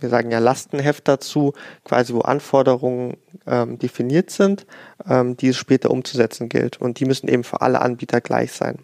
wir 0.00 0.08
sagen 0.08 0.30
ja 0.30 0.38
Lastenheft 0.38 1.08
dazu, 1.08 1.52
quasi 1.84 2.14
wo 2.14 2.20
Anforderungen 2.20 3.16
ähm, 3.46 3.78
definiert 3.78 4.30
sind, 4.30 4.66
ähm, 5.08 5.36
die 5.36 5.48
es 5.48 5.56
später 5.56 5.90
umzusetzen 5.90 6.48
gilt. 6.48 6.80
Und 6.80 7.00
die 7.00 7.04
müssen 7.04 7.28
eben 7.28 7.44
für 7.44 7.60
alle 7.60 7.80
Anbieter 7.80 8.20
gleich 8.20 8.52
sein. 8.52 8.78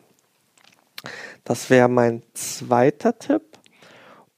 Das 1.45 1.71
wäre 1.71 1.88
mein 1.88 2.23
zweiter 2.35 3.19
Tipp. 3.19 3.42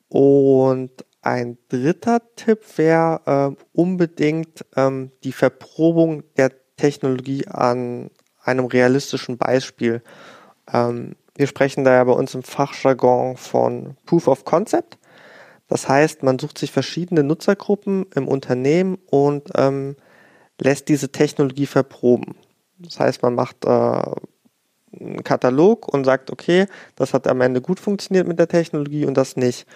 Und 0.09 0.90
ein 1.23 1.57
dritter 1.69 2.21
Tipp 2.37 2.61
wäre 2.76 3.57
äh, 3.57 3.62
unbedingt 3.73 4.64
ähm, 4.76 5.12
die 5.25 5.33
Verprobung 5.33 6.25
der 6.37 6.52
Technologie 6.76 7.47
an 7.47 8.11
einem 8.42 8.66
realistischen 8.66 9.38
Beispiel. 9.38 10.02
Ähm, 10.73 11.16
wir 11.35 11.47
sprechen 11.47 11.85
da 11.85 11.95
ja 11.95 12.04
bei 12.04 12.12
uns 12.12 12.35
im 12.35 12.42
Fachjargon 12.42 13.37
von 13.37 13.97
Proof 14.04 14.28
of 14.28 14.45
Concept. 14.45 14.99
Das 15.73 15.88
heißt, 15.88 16.23
man 16.23 16.38
sucht 16.38 16.59
sich 16.59 16.71
verschiedene 16.71 17.23
Nutzergruppen 17.23 18.05
im 18.14 18.29
Unternehmen 18.29 18.99
und 19.07 19.49
ähm, 19.57 19.97
lässt 20.61 20.91
diese 20.91 21.11
Technologie 21.11 21.64
verproben. 21.64 22.35
Das 22.79 23.00
heißt, 23.00 23.23
man 23.23 23.35
macht 23.35 23.64
äh, 23.64 23.69
einen 23.69 25.25
Katalog 25.25 25.88
und 25.88 26.05
sagt, 26.05 26.31
okay, 26.31 26.67
das 26.95 27.14
hat 27.14 27.26
am 27.26 27.41
Ende 27.41 27.62
gut 27.62 27.81
funktioniert 27.81 28.29
mit 28.29 28.38
der 28.38 28.49
Technologie 28.49 29.07
und 29.07 29.17
das 29.17 29.38
nicht. 29.38 29.67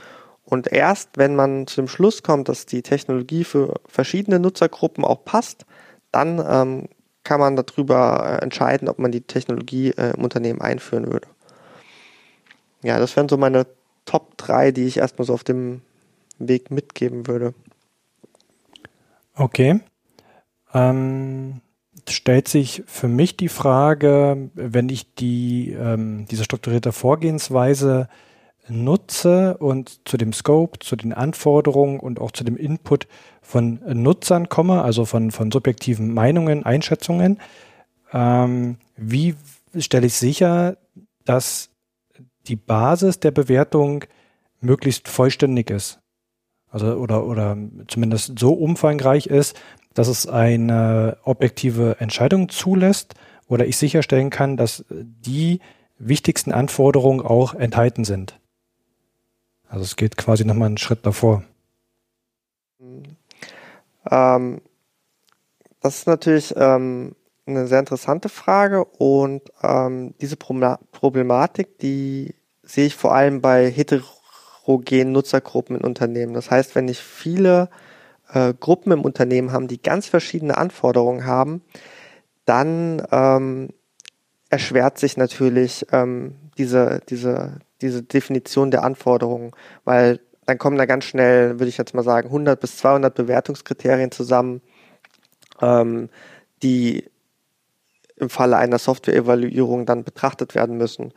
Und 0.44 0.70
erst 0.70 1.16
wenn 1.16 1.34
man 1.34 1.66
zu 1.66 1.76
dem 1.76 1.88
Schluss 1.88 2.22
kommt, 2.22 2.50
dass 2.50 2.66
die 2.66 2.82
Technologie 2.82 3.44
für 3.44 3.80
verschiedene 3.86 4.38
Nutzergruppen 4.38 5.02
auch 5.02 5.24
passt, 5.24 5.64
dann 6.12 6.44
ähm, 6.46 6.88
kann 7.24 7.40
man 7.40 7.56
darüber 7.56 8.38
äh, 8.38 8.42
entscheiden, 8.44 8.90
ob 8.90 8.98
man 8.98 9.12
die 9.12 9.22
Technologie 9.22 9.92
äh, 9.92 10.12
im 10.14 10.24
Unternehmen 10.24 10.60
einführen 10.60 11.10
würde. 11.10 11.28
Ja, 12.82 12.98
das 12.98 13.16
wären 13.16 13.30
so 13.30 13.38
meine 13.38 13.66
Top 14.04 14.36
3, 14.38 14.72
die 14.72 14.84
ich 14.84 14.98
erstmal 14.98 15.26
so 15.26 15.32
auf 15.32 15.42
dem 15.44 15.82
Weg 16.38 16.70
mitgeben 16.70 17.26
würde. 17.26 17.54
Okay. 19.34 19.80
Ähm, 20.72 21.60
stellt 22.08 22.48
sich 22.48 22.82
für 22.86 23.08
mich 23.08 23.36
die 23.36 23.48
Frage, 23.48 24.50
wenn 24.54 24.88
ich 24.88 25.14
die, 25.14 25.72
ähm, 25.72 26.26
diese 26.30 26.44
strukturierte 26.44 26.92
Vorgehensweise 26.92 28.08
nutze 28.68 29.56
und 29.58 30.08
zu 30.08 30.16
dem 30.16 30.32
Scope, 30.32 30.78
zu 30.80 30.96
den 30.96 31.12
Anforderungen 31.12 32.00
und 32.00 32.20
auch 32.20 32.32
zu 32.32 32.44
dem 32.44 32.56
Input 32.56 33.06
von 33.40 33.80
Nutzern 33.86 34.48
komme, 34.48 34.82
also 34.82 35.04
von, 35.04 35.30
von 35.30 35.52
subjektiven 35.52 36.12
Meinungen, 36.12 36.64
Einschätzungen, 36.64 37.38
ähm, 38.12 38.78
wie 38.96 39.34
stelle 39.78 40.06
ich 40.06 40.14
sicher, 40.14 40.78
dass 41.24 41.70
die 42.46 42.56
Basis 42.56 43.20
der 43.20 43.30
Bewertung 43.30 44.04
möglichst 44.60 45.08
vollständig 45.08 45.70
ist. 45.70 46.00
Also 46.76 46.92
oder, 46.96 47.24
oder 47.24 47.56
zumindest 47.88 48.38
so 48.38 48.52
umfangreich 48.52 49.28
ist, 49.28 49.58
dass 49.94 50.08
es 50.08 50.26
eine 50.26 51.16
objektive 51.22 51.96
Entscheidung 52.00 52.50
zulässt 52.50 53.14
oder 53.48 53.66
ich 53.66 53.78
sicherstellen 53.78 54.28
kann, 54.28 54.58
dass 54.58 54.84
die 54.90 55.60
wichtigsten 55.98 56.52
Anforderungen 56.52 57.22
auch 57.24 57.54
enthalten 57.54 58.04
sind. 58.04 58.38
Also 59.70 59.84
es 59.84 59.96
geht 59.96 60.18
quasi 60.18 60.44
nochmal 60.44 60.66
einen 60.66 60.76
Schritt 60.76 61.06
davor. 61.06 61.44
Ähm, 64.10 64.60
das 65.80 65.96
ist 66.00 66.06
natürlich 66.06 66.52
ähm, 66.58 67.16
eine 67.46 67.68
sehr 67.68 67.78
interessante 67.78 68.28
Frage 68.28 68.84
und 68.84 69.50
ähm, 69.62 70.12
diese 70.20 70.36
Problematik, 70.36 71.78
die 71.78 72.34
sehe 72.62 72.84
ich 72.84 72.96
vor 72.96 73.14
allem 73.14 73.40
bei 73.40 73.70
heterogenen 74.66 75.12
Nutzergruppen 75.12 75.76
in 75.76 75.82
Unternehmen. 75.82 76.34
Das 76.34 76.50
heißt, 76.50 76.74
wenn 76.74 76.88
ich 76.88 76.98
viele 76.98 77.68
äh, 78.32 78.52
Gruppen 78.58 78.92
im 78.92 79.02
Unternehmen 79.02 79.52
haben, 79.52 79.68
die 79.68 79.80
ganz 79.80 80.06
verschiedene 80.06 80.56
Anforderungen 80.58 81.24
haben, 81.24 81.62
dann 82.44 83.02
ähm, 83.10 83.70
erschwert 84.50 84.98
sich 84.98 85.16
natürlich 85.16 85.86
ähm, 85.92 86.36
diese, 86.58 87.00
diese, 87.08 87.58
diese 87.80 88.02
Definition 88.02 88.70
der 88.70 88.84
Anforderungen, 88.84 89.52
weil 89.84 90.20
dann 90.46 90.58
kommen 90.58 90.78
da 90.78 90.86
ganz 90.86 91.04
schnell, 91.04 91.58
würde 91.58 91.68
ich 91.68 91.78
jetzt 91.78 91.94
mal 91.94 92.04
sagen, 92.04 92.28
100 92.28 92.60
bis 92.60 92.76
200 92.76 93.14
Bewertungskriterien 93.14 94.12
zusammen, 94.12 94.62
ähm, 95.60 96.08
die 96.62 97.10
im 98.16 98.30
Falle 98.30 98.56
einer 98.56 98.78
Software-Evaluierung 98.78 99.86
dann 99.86 100.04
betrachtet 100.04 100.54
werden 100.54 100.78
müssen. 100.78 101.12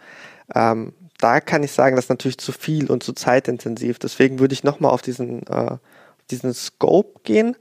Ähm, 0.54 0.94
da 1.20 1.42
kann 1.42 1.64
ich 1.64 1.74
sagen, 1.74 1.96
das 1.96 2.06
ist 2.06 2.10
natürlich 2.10 2.40
zu 2.40 2.52
viel 2.52 2.90
und 2.90 3.04
zu 3.04 3.14
zeitintensiv. 3.14 4.00
Deswegen 4.00 4.40
würde 4.40 4.54
ich 4.54 4.64
nochmal 4.64 4.92
auf 4.92 5.02
diesen, 5.02 5.46
äh, 5.48 5.78
diesen 6.32 6.54
Scope 6.54 7.20
gehen 7.24 7.58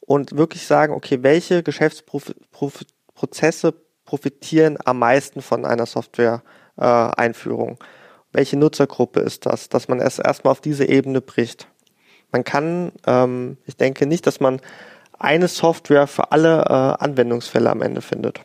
und 0.00 0.36
wirklich 0.36 0.66
sagen, 0.66 0.94
okay, 0.94 1.22
welche 1.22 1.62
Geschäftsprozesse 1.62 3.74
profitieren 4.04 4.78
am 4.84 4.98
meisten 4.98 5.42
von 5.42 5.64
einer 5.66 5.86
Software-Einführung? 5.86 7.72
Äh, 7.72 7.84
welche 8.32 8.56
Nutzergruppe 8.56 9.20
ist 9.20 9.44
das? 9.44 9.68
Dass 9.68 9.88
man 9.88 10.00
es 10.00 10.18
erstmal 10.18 10.52
auf 10.52 10.62
diese 10.62 10.86
Ebene 10.86 11.20
bricht. 11.20 11.68
Man 12.32 12.44
kann, 12.44 12.92
ähm, 13.06 13.58
ich 13.66 13.76
denke 13.76 14.06
nicht, 14.06 14.26
dass 14.26 14.40
man 14.40 14.62
eine 15.18 15.48
Software 15.48 16.06
für 16.06 16.32
alle 16.32 16.62
äh, 16.62 17.04
Anwendungsfälle 17.04 17.68
am 17.68 17.82
Ende 17.82 18.00
findet. 18.00 18.40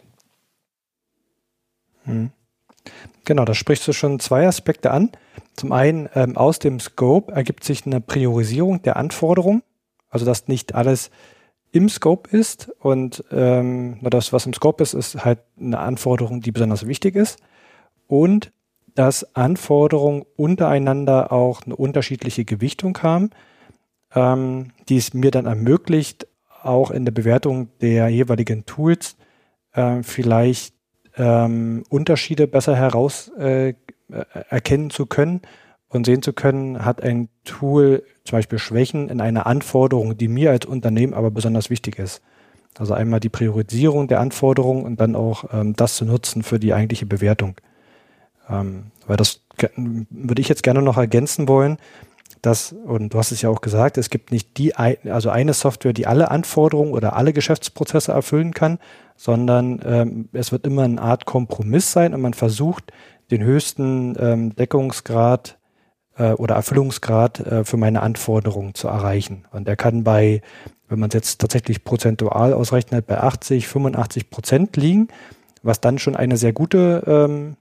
Hm. 2.03 2.31
Genau, 3.25 3.46
da 3.46 3.53
sprichst 3.53 3.88
du 3.88 3.94
schon 3.94 4.20
zwei 4.20 4.48
Aspekte 4.48 4.91
an. 4.91 5.12
Zum 5.56 5.72
einen, 5.72 6.10
ähm, 6.15 6.38
aus 6.38 6.60
dem 6.60 6.79
Scope 6.79 7.32
ergibt 7.34 7.63
sich 7.63 7.86
eine 7.86 8.00
Priorisierung 8.00 8.82
der 8.84 8.96
Anforderungen, 8.98 9.63
also 10.10 10.25
dass 10.25 10.48
nicht 10.48 10.75
alles 10.75 11.12
im 11.72 11.89
Scope 11.89 12.36
ist 12.36 12.70
und 12.79 13.24
ähm, 13.32 13.98
das, 14.01 14.32
was 14.32 14.46
im 14.46 14.53
Scope 14.53 14.82
ist, 14.82 14.94
ist 14.94 15.25
halt 15.25 15.39
eine 15.60 15.79
Anforderung, 15.79 16.41
die 16.41 16.51
besonders 16.51 16.88
wichtig 16.88 17.15
ist 17.15 17.39
und 18.08 18.51
dass 18.96 19.36
Anforderungen 19.36 20.24
untereinander 20.36 21.32
auch 21.32 21.62
eine 21.65 21.75
unterschiedliche 21.75 22.46
Gewichtung 22.46 22.98
haben, 23.03 23.29
ähm, 24.15 24.72
die 24.89 24.98
es 24.98 25.13
mir 25.13 25.32
dann 25.32 25.46
ermöglicht, 25.46 26.27
auch 26.63 26.91
in 26.91 27.06
der 27.06 27.12
Bewertung 27.12 27.70
der 27.82 28.08
jeweiligen 28.10 28.65
Tools 28.65 29.17
äh, 29.74 30.01
vielleicht 30.01 30.74
ähm, 31.17 31.83
Unterschiede 31.89 32.47
besser 32.47 32.75
heraus 32.75 33.29
äh, 33.38 33.74
erkennen 34.50 34.89
zu 34.89 35.05
können 35.05 35.41
und 35.89 36.05
sehen 36.05 36.21
zu 36.21 36.33
können, 36.33 36.83
hat 36.83 37.01
ein 37.01 37.29
Tool 37.43 38.03
zum 38.24 38.38
Beispiel 38.38 38.59
Schwächen 38.59 39.09
in 39.09 39.21
einer 39.21 39.47
Anforderung, 39.47 40.17
die 40.17 40.27
mir 40.27 40.51
als 40.51 40.65
Unternehmen 40.65 41.13
aber 41.13 41.31
besonders 41.31 41.69
wichtig 41.69 42.00
ist. 42.00 42.21
Also 42.77 42.93
einmal 42.93 43.19
die 43.19 43.29
Priorisierung 43.29 44.07
der 44.07 44.19
Anforderungen 44.19 44.86
und 44.86 45.01
dann 45.01 45.15
auch 45.15 45.45
ähm, 45.51 45.75
das 45.75 45.95
zu 45.95 46.05
nutzen 46.05 46.43
für 46.43 46.59
die 46.59 46.74
eigentliche 46.74 47.05
Bewertung. 47.05 47.55
Ähm, 48.50 48.91
weil 49.07 49.17
das 49.17 49.41
würde 49.75 50.41
ich 50.41 50.50
jetzt 50.50 50.63
gerne 50.63 50.81
noch 50.81 50.97
ergänzen 50.97 51.47
wollen, 51.47 51.77
dass, 52.41 52.72
und 52.72 53.13
du 53.13 53.17
hast 53.17 53.32
es 53.32 53.41
ja 53.41 53.50
auch 53.50 53.62
gesagt, 53.62 53.98
es 53.98 54.10
gibt 54.10 54.32
nicht 54.32 54.58
die, 54.58 54.75
also 54.75 55.29
eine 55.29 55.53
Software, 55.53 55.94
die 55.94 56.08
alle 56.08 56.32
Anforderungen 56.32 56.94
oder 56.94 57.15
alle 57.15 57.34
Geschäftsprozesse 57.34 58.12
erfüllen 58.12 58.53
kann, 58.53 58.79
sondern 59.15 59.82
ähm, 59.84 60.29
es 60.34 60.51
wird 60.51 60.65
immer 60.65 60.84
eine 60.84 61.01
Art 61.01 61.25
Kompromiss 61.25 61.91
sein 61.91 62.13
und 62.13 62.22
man 62.22 62.34
versucht, 62.34 62.91
den 63.32 63.44
höchsten 63.44 64.15
ähm, 64.20 64.56
Deckungsgrad 64.56 65.58
äh, 66.17 66.32
oder 66.32 66.56
Erfüllungsgrad 66.56 67.39
äh, 67.39 67.63
für 67.65 67.77
meine 67.77 68.01
Anforderungen 68.01 68.74
zu 68.74 68.88
erreichen. 68.88 69.46
Und 69.51 69.67
er 69.67 69.75
kann 69.75 70.03
bei, 70.03 70.41
wenn 70.88 71.00
man 71.00 71.10
es 71.10 71.15
jetzt 71.15 71.41
tatsächlich 71.41 71.84
prozentual 71.84 72.53
ausrechnet, 72.53 73.08
bei 73.08 73.20
80, 73.20 73.67
85 73.67 74.29
Prozent 74.29 74.77
liegen. 74.77 75.10
was 75.63 75.82
dann 75.82 76.00
schon 76.00 76.15
eine 76.15 76.38
sehr 76.38 76.53
gute 76.53 77.03
ähm, 77.08 77.58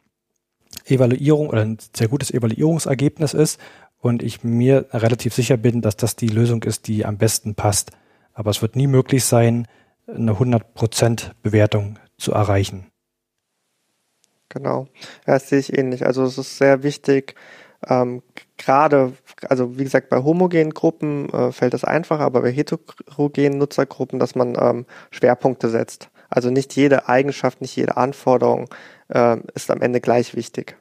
Evaluierung 0.85 1.49
oder 1.49 1.63
ein 1.63 1.79
sehr 1.97 2.09
gutes 2.09 2.31
Evaluierungsergebnis 2.31 3.35
ist 3.35 3.59
und 4.07 4.23
ich 4.23 4.45
mir 4.45 4.87
relativ 4.93 5.35
sicher 5.35 5.57
bin, 5.57 5.83
dass 5.83 5.97
das 5.97 6.17
die 6.17 6.29
Lösung 6.29 6.63
ist, 6.63 6.89
die 6.89 7.05
am 7.05 7.19
besten 7.19 7.55
passt. 7.55 7.93
Aber 8.33 8.51
es 8.51 8.63
wird 8.63 8.77
nie 8.77 8.87
möglich 8.87 9.25
sein, 9.25 9.67
eine 10.07 10.33
100% 10.33 11.31
Bewertung 11.43 11.99
zu 12.19 12.33
erreichen. 12.33 12.87
Genau, 14.49 14.87
ja, 15.27 15.35
das 15.35 15.49
sehe 15.49 15.59
ich 15.59 15.77
ähnlich. 15.77 16.07
Also 16.07 16.25
es 16.25 16.39
ist 16.39 16.59
sehr 16.59 16.83
wichtig, 16.83 17.35
ähm, 17.87 18.23
gerade, 18.57 19.13
also 19.49 19.79
wie 19.79 19.85
gesagt, 19.85 20.09
bei 20.09 20.23
homogenen 20.23 20.73
Gruppen 20.73 21.29
äh, 21.31 21.53
fällt 21.53 21.75
das 21.75 21.85
einfacher, 21.85 22.25
aber 22.25 22.43
bei 22.43 22.53
heterogenen 22.53 23.59
Nutzergruppen, 23.59 24.19
dass 24.19 24.35
man 24.35 24.57
ähm, 24.59 24.87
Schwerpunkte 25.11 25.69
setzt. 25.69 26.09
Also 26.29 26.51
nicht 26.51 26.75
jede 26.75 27.09
Eigenschaft, 27.09 27.61
nicht 27.61 27.77
jede 27.77 27.97
Anforderung 27.97 28.69
äh, 29.09 29.37
ist 29.55 29.71
am 29.71 29.83
Ende 29.83 30.01
gleich 30.01 30.35
wichtig. 30.35 30.77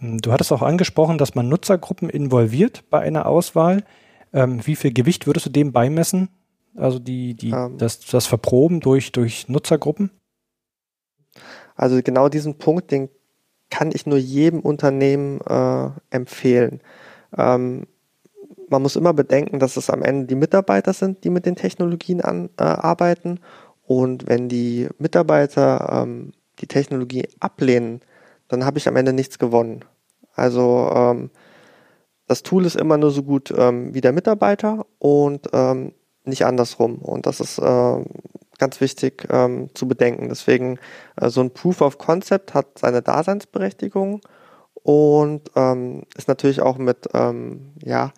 Mhm. 0.00 0.18
Du 0.18 0.32
hattest 0.32 0.52
auch 0.52 0.62
angesprochen, 0.62 1.18
dass 1.18 1.34
man 1.34 1.48
Nutzergruppen 1.48 2.10
involviert 2.10 2.84
bei 2.90 3.00
einer 3.00 3.26
Auswahl. 3.26 3.84
Ähm, 4.32 4.66
wie 4.66 4.76
viel 4.76 4.92
Gewicht 4.92 5.26
würdest 5.26 5.46
du 5.46 5.50
dem 5.50 5.72
beimessen? 5.72 6.28
Also 6.76 6.98
die, 6.98 7.34
die, 7.34 7.50
ähm, 7.50 7.78
das, 7.78 8.00
das 8.00 8.26
Verproben 8.26 8.80
durch, 8.80 9.12
durch 9.12 9.48
Nutzergruppen? 9.48 10.10
Also 11.74 12.00
genau 12.02 12.28
diesen 12.28 12.58
Punkt, 12.58 12.90
den 12.90 13.08
kann 13.70 13.90
ich 13.92 14.06
nur 14.06 14.18
jedem 14.18 14.60
Unternehmen 14.60 15.40
äh, 15.42 15.90
empfehlen. 16.10 16.80
Ähm, 17.36 17.86
man 18.70 18.82
muss 18.82 18.96
immer 18.96 19.14
bedenken, 19.14 19.58
dass 19.58 19.76
es 19.76 19.90
am 19.90 20.02
Ende 20.02 20.26
die 20.26 20.34
Mitarbeiter 20.34 20.92
sind, 20.92 21.24
die 21.24 21.30
mit 21.30 21.46
den 21.46 21.56
Technologien 21.56 22.20
an, 22.20 22.50
äh, 22.58 22.64
arbeiten. 22.64 23.40
Und 23.86 24.26
wenn 24.28 24.48
die 24.48 24.88
Mitarbeiter 24.98 26.02
ähm, 26.02 26.32
die 26.60 26.66
Technologie 26.66 27.28
ablehnen, 27.40 28.02
dann 28.48 28.64
habe 28.64 28.78
ich 28.78 28.88
am 28.88 28.96
Ende 28.96 29.12
nichts 29.12 29.38
gewonnen. 29.38 29.84
Also 30.34 30.90
ähm, 30.94 31.30
das 32.26 32.42
Tool 32.42 32.66
ist 32.66 32.76
immer 32.76 32.98
nur 32.98 33.10
so 33.10 33.22
gut 33.22 33.52
ähm, 33.56 33.94
wie 33.94 34.00
der 34.00 34.12
Mitarbeiter 34.12 34.86
und 34.98 35.48
ähm, 35.52 35.92
nicht 36.24 36.44
andersrum. 36.44 36.96
Und 36.96 37.26
das 37.26 37.40
ist 37.40 37.58
äh, 37.58 38.04
ganz 38.58 38.80
wichtig 38.80 39.26
ähm, 39.30 39.70
zu 39.74 39.88
bedenken. 39.88 40.28
Deswegen 40.28 40.78
äh, 41.16 41.30
so 41.30 41.40
ein 41.40 41.52
Proof 41.52 41.80
of 41.80 41.98
Concept 41.98 42.54
hat 42.54 42.78
seine 42.78 43.02
Daseinsberechtigung 43.02 44.20
und 44.74 45.50
ähm, 45.56 46.02
ist 46.16 46.28
natürlich 46.28 46.60
auch 46.60 46.78
mit, 46.78 47.08
ähm, 47.14 47.72
ja, 47.82 48.12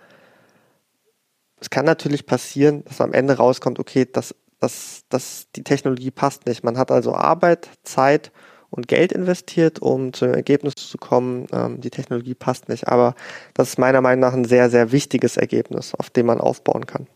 es 1.60 1.70
kann 1.70 1.84
natürlich 1.84 2.26
passieren, 2.26 2.84
dass 2.84 3.00
am 3.00 3.12
Ende 3.12 3.36
rauskommt, 3.36 3.78
okay, 3.78 4.06
dass 4.10 4.34
das, 4.60 5.04
das, 5.08 5.48
die 5.56 5.64
Technologie 5.64 6.10
passt 6.10 6.46
nicht. 6.46 6.64
Man 6.64 6.78
hat 6.78 6.90
also 6.90 7.14
Arbeit, 7.14 7.68
Zeit 7.82 8.32
und 8.70 8.88
Geld 8.88 9.12
investiert, 9.12 9.80
um 9.80 10.12
zu 10.12 10.24
einem 10.24 10.34
Ergebnis 10.34 10.74
zu 10.76 10.96
kommen, 10.96 11.46
ähm, 11.52 11.80
die 11.80 11.90
Technologie 11.90 12.34
passt 12.34 12.68
nicht. 12.68 12.88
Aber 12.88 13.14
das 13.54 13.70
ist 13.70 13.78
meiner 13.78 14.00
Meinung 14.00 14.20
nach 14.20 14.32
ein 14.32 14.44
sehr, 14.44 14.70
sehr 14.70 14.92
wichtiges 14.92 15.36
Ergebnis, 15.36 15.94
auf 15.94 16.10
dem 16.10 16.26
man 16.26 16.40
aufbauen 16.40 16.86
kann. 16.86 17.06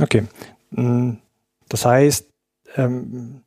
Okay. 0.00 0.24
Mm, 0.70 1.12
das 1.68 1.84
heißt, 1.84 2.26
ähm, 2.76 3.42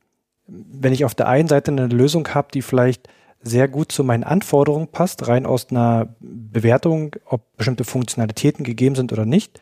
wenn 0.46 0.92
ich 0.92 1.04
auf 1.04 1.14
der 1.14 1.28
einen 1.28 1.48
Seite 1.48 1.70
eine 1.70 1.86
Lösung 1.86 2.28
habe, 2.28 2.48
die 2.52 2.62
vielleicht 2.62 3.08
sehr 3.42 3.68
gut 3.68 3.92
zu 3.92 4.02
meinen 4.02 4.24
Anforderungen 4.24 4.88
passt, 4.88 5.28
rein 5.28 5.46
aus 5.46 5.70
einer 5.70 6.14
Bewertung, 6.20 7.14
ob 7.26 7.56
bestimmte 7.56 7.84
Funktionalitäten 7.84 8.64
gegeben 8.64 8.96
sind 8.96 9.12
oder 9.12 9.24
nicht. 9.24 9.60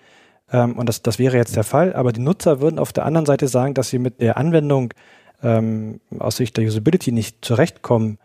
Ähm, 0.51 0.79
und 0.79 0.89
das, 0.89 1.03
das 1.03 1.19
wäre 1.19 1.37
jetzt 1.37 1.57
der 1.57 1.65
Fall. 1.65 1.95
Aber 1.95 2.13
die 2.13 2.21
Nutzer 2.21 2.61
würden 2.61 2.79
auf 2.79 2.93
der 2.93 3.05
anderen 3.05 3.27
Seite 3.27 3.49
sagen, 3.49 3.75
dass 3.75 3.91
sie 3.91 3.99
mit 3.99 4.21
der 4.21 4.37
Anwendung 4.37 4.95
ähm, 5.43 6.00
aus 6.19 6.37
Sicht 6.37 6.57
der 6.57 6.64
Usability 6.64 7.12
nicht 7.12 7.45
zurechtkommen. 7.45 8.19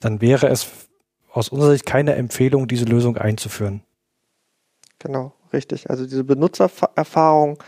Dann 0.00 0.20
wäre 0.20 0.48
es 0.48 0.88
aus 1.32 1.48
unserer 1.48 1.72
Sicht 1.72 1.86
keine 1.86 2.14
Empfehlung, 2.14 2.68
diese 2.68 2.84
Lösung 2.84 3.16
einzuführen. 3.16 3.82
Genau, 4.98 5.32
richtig. 5.52 5.90
Also 5.90 6.04
diese 6.04 6.24
Benutzererfahrung 6.24 7.58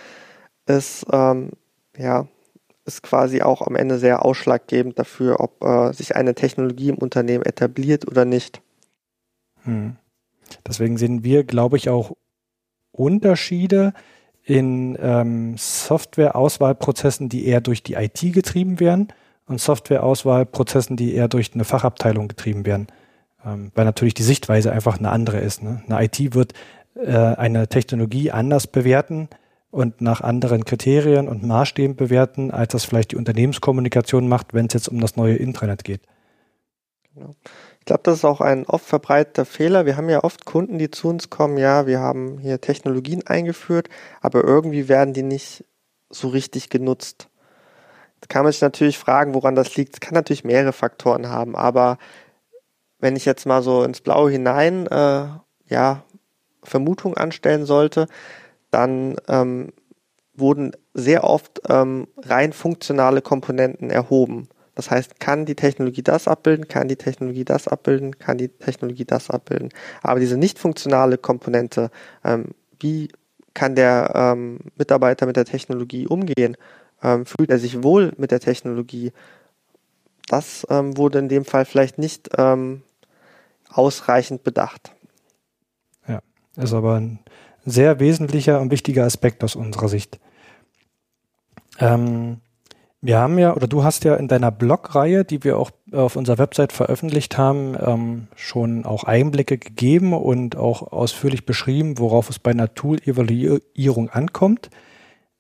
ist 0.67 1.07
ähm, 1.13 1.51
ja, 1.97 2.27
ist 2.85 3.03
quasi 3.03 3.43
auch 3.43 3.63
am 3.63 3.77
Ende 3.77 3.99
sehr 3.99 4.25
ausschlaggebend 4.25 4.99
dafür, 4.99 5.41
ob 5.41 5.63
äh, 5.63 5.93
sich 5.93 6.17
eine 6.17 6.35
Technologie 6.35 6.89
im 6.89 6.99
Unternehmen 6.99 7.45
etabliert 7.45 8.09
oder 8.09 8.25
nicht. 8.25 8.63
Hm. 9.65 9.97
Deswegen 10.67 10.97
sehen 10.97 11.23
wir, 11.23 11.45
glaube 11.45 11.77
ich, 11.77 11.91
auch 11.91 12.17
Unterschiede 12.91 13.93
in 14.49 14.97
ähm, 15.01 15.57
Softwareauswahlprozessen, 15.59 17.29
die 17.29 17.47
eher 17.47 17.61
durch 17.61 17.83
die 17.83 17.95
IT 17.95 18.21
getrieben 18.33 18.81
werden 18.81 19.09
und 19.47 19.61
Softwareauswahlprozessen, 19.61 20.97
die 20.97 21.15
eher 21.15 21.29
durch 21.29 21.53
eine 21.53 21.65
Fachabteilung 21.65 22.29
getrieben 22.29 22.65
werden. 22.65 22.87
Ähm, 23.45 23.71
weil 23.75 23.85
natürlich 23.85 24.15
die 24.15 24.23
Sichtweise 24.23 24.73
einfach 24.73 24.99
eine 24.99 25.11
andere 25.11 25.39
ist. 25.39 25.63
Ne? 25.63 25.83
Eine 25.87 26.03
IT 26.03 26.35
wird 26.35 26.55
äh, 26.95 27.15
eine 27.15 27.69
Technologie 27.69 28.31
anders 28.31 28.67
bewerten 28.67 29.29
und 29.71 30.01
nach 30.01 30.23
anderen 30.23 30.65
Kriterien 30.65 31.29
und 31.29 31.43
Maßstäben 31.43 31.95
bewerten, 31.95 32.51
als 32.51 32.73
das 32.73 32.87
vielleicht 32.87 33.13
die 33.13 33.17
Unternehmenskommunikation 33.17 34.29
macht, 34.29 34.55
wenn 34.55 34.67
es 34.67 34.73
jetzt 34.73 34.89
um 34.89 34.99
das 34.99 35.17
neue 35.17 35.37
Intranet 35.37 35.85
geht. 35.85 36.01
Genau. 37.15 37.35
Ich 37.89 37.91
glaube, 37.91 38.03
das 38.03 38.17
ist 38.17 38.25
auch 38.27 38.43
ein 38.43 38.67
oft 38.67 38.85
verbreiteter 38.85 39.47
Fehler. 39.47 39.87
Wir 39.87 39.97
haben 39.97 40.11
ja 40.11 40.23
oft 40.23 40.45
Kunden, 40.45 40.77
die 40.77 40.91
zu 40.91 41.09
uns 41.09 41.31
kommen, 41.31 41.57
ja, 41.57 41.87
wir 41.87 42.01
haben 42.01 42.37
hier 42.37 42.61
Technologien 42.61 43.27
eingeführt, 43.27 43.89
aber 44.21 44.45
irgendwie 44.45 44.91
werden 44.91 45.15
die 45.15 45.23
nicht 45.23 45.65
so 46.11 46.29
richtig 46.29 46.69
genutzt. 46.69 47.31
Da 48.21 48.27
kann 48.27 48.43
man 48.43 48.53
sich 48.53 48.61
natürlich 48.61 48.99
fragen, 48.99 49.33
woran 49.33 49.55
das 49.55 49.75
liegt. 49.77 49.95
Es 49.95 50.01
kann 50.01 50.13
natürlich 50.13 50.45
mehrere 50.45 50.75
Faktoren 50.75 51.31
haben, 51.31 51.57
aber 51.57 51.97
wenn 52.99 53.17
ich 53.17 53.25
jetzt 53.25 53.47
mal 53.47 53.63
so 53.63 53.83
ins 53.85 54.03
Blaue 54.03 54.31
hinein, 54.33 54.87
äh, 54.89 55.29
ja, 55.71 56.03
Vermutung 56.63 57.17
anstellen 57.17 57.65
sollte, 57.65 58.07
dann 58.71 59.17
ähm, 59.29 59.73
wurden 60.35 60.73
sehr 60.93 61.25
oft 61.25 61.63
ähm, 61.71 62.07
rein 62.19 62.53
funktionale 62.53 63.23
Komponenten 63.23 63.89
erhoben. 63.89 64.47
Das 64.79 64.93
heißt, 64.93 65.19
kann 65.19 65.45
die 65.45 65.57
Technologie 65.57 66.05
das 66.05 66.29
abbilden, 66.29 66.69
kann 66.69 66.87
die 66.87 66.95
Technologie 66.95 67.45
das 67.45 67.67
abbilden, 67.67 68.17
kann 68.17 68.39
die 68.39 68.47
Technologie 68.47 69.05
das 69.05 69.29
abbilden. 69.29 69.71
Aber 70.03 70.21
diese 70.21 70.37
nicht 70.37 70.57
funktionale 70.57 71.19
Komponente, 71.19 71.91
ähm, 72.25 72.53
wie 72.79 73.09
kann 73.55 73.75
der 73.75 74.13
ähm, 74.15 74.61
Mitarbeiter 74.77 75.27
mit 75.27 75.35
der 75.35 75.47
Technologie 75.47 76.07
umgehen? 76.07 76.57
Ähm, 77.03 77.27
fühlt 77.27 77.51
er 77.51 77.59
sich 77.59 77.83
wohl 77.83 78.13
mit 78.19 78.31
der 78.31 78.39
Technologie? 78.39 79.11
Das 80.29 80.65
ähm, 80.71 80.97
wurde 80.97 81.19
in 81.19 81.29
dem 81.29 81.45
Fall 81.45 81.65
vielleicht 81.65 81.99
nicht 81.99 82.29
ähm, 82.39 82.83
ausreichend 83.71 84.45
bedacht. 84.45 84.93
Ja, 86.07 86.23
ist 86.55 86.73
aber 86.73 87.01
ein 87.01 87.19
sehr 87.65 87.99
wesentlicher 87.99 88.61
und 88.61 88.71
wichtiger 88.71 89.03
Aspekt 89.03 89.43
aus 89.43 89.57
unserer 89.57 89.89
Sicht. 89.89 90.21
Ähm, 91.81 92.41
wir 93.01 93.19
haben 93.19 93.39
ja, 93.39 93.55
oder 93.55 93.69
du 93.69 93.85
hast 93.85 94.05
ja 94.05 94.17
in 94.17 94.27
deiner 94.27 94.51
Blogreihe, 94.51 95.25
die 95.25 95.45
wir 95.45 95.59
auch 95.59 95.71
auf 95.93 96.17
unserer 96.17 96.39
Website 96.39 96.73
veröffentlicht 96.73 97.39
haben, 97.39 97.77
ähm, 97.81 98.29
schon 98.35 98.85
auch 98.85 99.05
Einblicke 99.05 99.57
gegeben 99.57 100.13
und 100.13 100.57
auch 100.57 100.93
ausführlich 100.93 101.47
beschrieben, 101.47 101.99
worauf 101.99 102.29
es 102.29 102.39
bei 102.39 102.51
einer 102.51 102.75
Tool-Evaluierung 102.75 104.11
ankommt. 104.11 104.71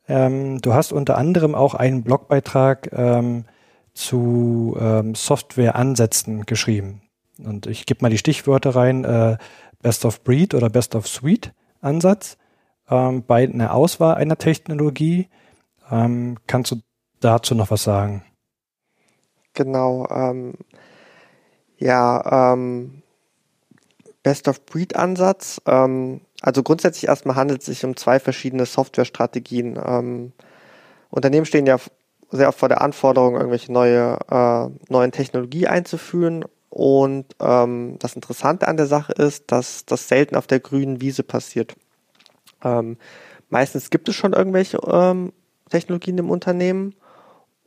Ähm, 0.08 0.60
du 0.62 0.72
hast 0.72 0.92
unter 0.92 1.18
anderem 1.18 1.54
auch 1.54 1.74
einen 1.74 2.04
Blogbeitrag 2.04 2.90
ähm, 2.92 3.44
zu 3.92 4.76
ähm, 4.80 5.16
Software-Ansätzen 5.16 6.46
geschrieben. 6.46 7.02
Und 7.44 7.66
ich 7.66 7.86
gebe 7.86 8.02
mal 8.02 8.10
die 8.10 8.18
Stichwörter 8.18 8.76
rein, 8.76 9.04
äh, 9.04 9.36
Best 9.82 10.04
of 10.04 10.22
Breed 10.22 10.54
oder 10.54 10.70
Best 10.70 10.94
of 10.94 11.08
Suite. 11.08 11.52
Ansatz 11.80 12.38
ähm, 12.88 13.24
bei 13.26 13.44
einer 13.44 13.74
Auswahl 13.74 14.14
einer 14.14 14.38
Technologie. 14.38 15.28
Ähm, 15.90 16.36
kannst 16.46 16.72
du 16.72 16.76
dazu 17.20 17.54
noch 17.54 17.70
was 17.70 17.82
sagen? 17.82 18.24
Genau. 19.54 20.06
Ähm, 20.10 20.54
ja, 21.78 22.52
ähm, 22.52 23.02
Best 24.22 24.48
of 24.48 24.64
Breed 24.66 24.96
Ansatz. 24.96 25.60
Ähm, 25.66 26.20
also 26.42 26.62
grundsätzlich 26.62 27.08
erstmal 27.08 27.36
handelt 27.36 27.60
es 27.60 27.66
sich 27.66 27.84
um 27.84 27.96
zwei 27.96 28.20
verschiedene 28.20 28.66
Softwarestrategien. 28.66 29.78
Ähm, 29.84 30.32
Unternehmen 31.10 31.46
stehen 31.46 31.66
ja 31.66 31.78
sehr 32.30 32.48
oft 32.48 32.58
vor 32.58 32.68
der 32.68 32.82
Anforderung, 32.82 33.34
irgendwelche 33.34 33.72
neue, 33.72 34.18
äh, 34.30 34.68
neuen 34.92 35.12
Technologie 35.12 35.66
einzuführen 35.66 36.44
und 36.68 37.24
ähm, 37.40 37.96
das 37.98 38.14
Interessante 38.14 38.68
an 38.68 38.76
der 38.76 38.86
Sache 38.86 39.12
ist, 39.12 39.50
dass 39.50 39.86
das 39.86 40.08
selten 40.08 40.36
auf 40.36 40.46
der 40.46 40.60
grünen 40.60 41.00
Wiese 41.00 41.22
passiert. 41.22 41.74
Ähm, 42.62 42.98
meistens 43.48 43.90
gibt 43.90 44.08
es 44.08 44.14
schon 44.14 44.34
irgendwelche 44.34 44.78
ähm, 44.86 45.32
Technologien 45.70 46.18
im 46.18 46.30
Unternehmen 46.30 46.94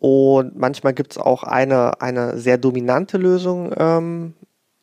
und 0.01 0.57
manchmal 0.57 0.95
gibt 0.95 1.11
es 1.11 1.17
auch 1.19 1.43
eine, 1.43 2.01
eine 2.01 2.35
sehr 2.35 2.57
dominante 2.57 3.19
Lösung 3.19 3.71
ähm, 3.77 4.33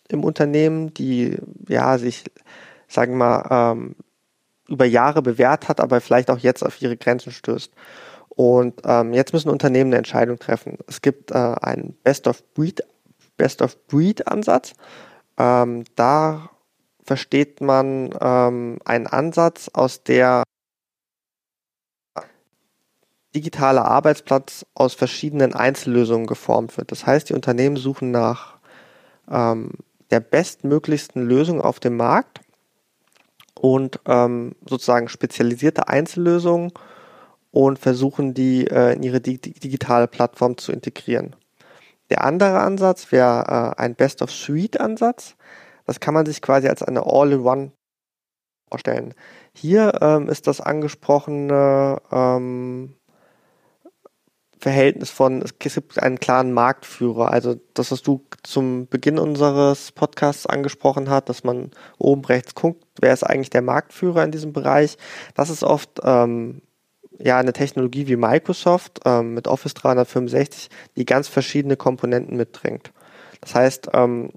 im 0.07 0.23
Unternehmen, 0.23 0.95
die 0.95 1.37
ja 1.69 1.99
sich, 1.99 2.23
sagen 2.87 3.15
wir 3.15 3.43
mal, 3.43 3.73
ähm, 3.73 3.97
über 4.69 4.85
Jahre 4.85 5.21
bewährt 5.21 5.67
hat, 5.67 5.81
aber 5.81 6.01
vielleicht 6.01 6.31
auch 6.31 6.39
jetzt 6.39 6.63
auf 6.63 6.81
ihre 6.81 6.97
Grenzen 6.97 7.33
stößt. 7.33 7.73
Und 8.29 8.81
ähm, 8.85 9.13
jetzt 9.13 9.33
müssen 9.33 9.51
Unternehmen 9.51 9.91
eine 9.91 9.99
Entscheidung 9.99 10.39
treffen. 10.39 10.79
Es 10.87 11.03
gibt 11.03 11.33
äh, 11.33 11.35
einen 11.35 11.97
Best-of-Breed 12.05 12.85
Best 13.37 13.61
of. 13.61 13.77
Ähm, 15.37 15.85
da 15.97 16.51
versteht 17.03 17.61
man 17.61 18.15
ähm, 18.21 18.79
einen 18.85 19.09
Ansatz, 19.09 19.69
aus 19.73 20.05
der 20.05 20.45
digitaler 23.39 23.85
Arbeitsplatz 23.85 24.67
aus 24.75 24.95
verschiedenen 24.95 25.55
Einzellösungen 25.55 26.27
geformt 26.27 26.77
wird. 26.77 26.91
Das 26.91 27.07
heißt, 27.07 27.29
die 27.29 27.35
Unternehmen 27.35 27.77
suchen 27.77 28.11
nach 28.11 28.57
ähm, 29.31 29.71
der 30.11 30.19
bestmöglichsten 30.19 31.23
Lösung 31.23 31.61
auf 31.61 31.79
dem 31.79 31.97
Markt 31.97 32.41
und 33.55 34.01
ähm, 34.07 34.57
sozusagen 34.69 35.09
spezialisierte 35.09 35.87
Einzellösungen 35.87 36.73
und 37.53 37.79
versuchen 37.79 38.35
die 38.35 38.67
äh, 38.67 38.95
in 38.95 39.05
ihre 39.05 39.21
di 39.21 39.39
digitale 39.39 40.09
Plattform 40.09 40.59
zu 40.59 40.73
integrieren. 40.73 41.37
Der 42.11 42.25
andere 42.25 42.59
Ansatz 42.59 43.13
wäre 43.13 43.75
äh, 43.79 43.81
ein 43.81 43.95
Best-of-Suite-Ansatz. 43.95 45.37
Das 45.87 46.01
kann 46.01 46.15
man 46.15 46.27
sich 46.27 46.43
quasi 46.43 46.67
als 46.69 46.83
eine 46.83 47.05
All-in-One 47.07 47.71
vorstellen. 48.69 49.15
Hier 49.55 49.93
ähm, 50.01 50.29
ist 50.29 50.49
das 50.49 50.61
angesprochene 50.61 52.01
ähm, 52.11 52.98
Verhältnis 54.59 55.11
von, 55.11 55.41
es 55.43 55.59
gibt 55.59 56.03
einen 56.03 56.19
klaren 56.19 56.53
Marktführer. 56.53 57.31
Also 57.31 57.57
das, 57.75 57.93
was 57.93 58.03
du 58.03 58.25
zum 58.43 58.89
Beginn 58.89 59.19
unseres 59.19 59.93
Podcasts 59.93 60.47
angesprochen 60.47 61.09
hast, 61.09 61.29
dass 61.29 61.45
man 61.45 61.71
oben 61.99 62.25
rechts 62.25 62.55
guckt, 62.55 62.85
wer 63.01 63.13
ist 63.13 63.23
eigentlich 63.23 63.51
der 63.51 63.63
Marktführer 63.63 64.25
in 64.25 64.33
diesem 64.33 64.53
Bereich. 64.53 64.99
Das 65.35 65.51
ist 65.51 65.63
oft 65.63 66.01
ähm, 66.03 66.63
ja 67.19 67.39
eine 67.39 67.53
Technologie 67.53 68.09
wie 68.09 68.17
Microsoft 68.17 69.01
ähm, 69.05 69.35
mit 69.35 69.47
Office 69.47 69.75
365, 69.75 70.71
die 70.97 71.05
ganz 71.05 71.29
verschiedene 71.29 71.77
Komponenten 71.77 72.37
mitbringt. 72.37 72.93
Das 73.41 73.55
heißt, 73.55 73.91
ähm, 73.93 74.31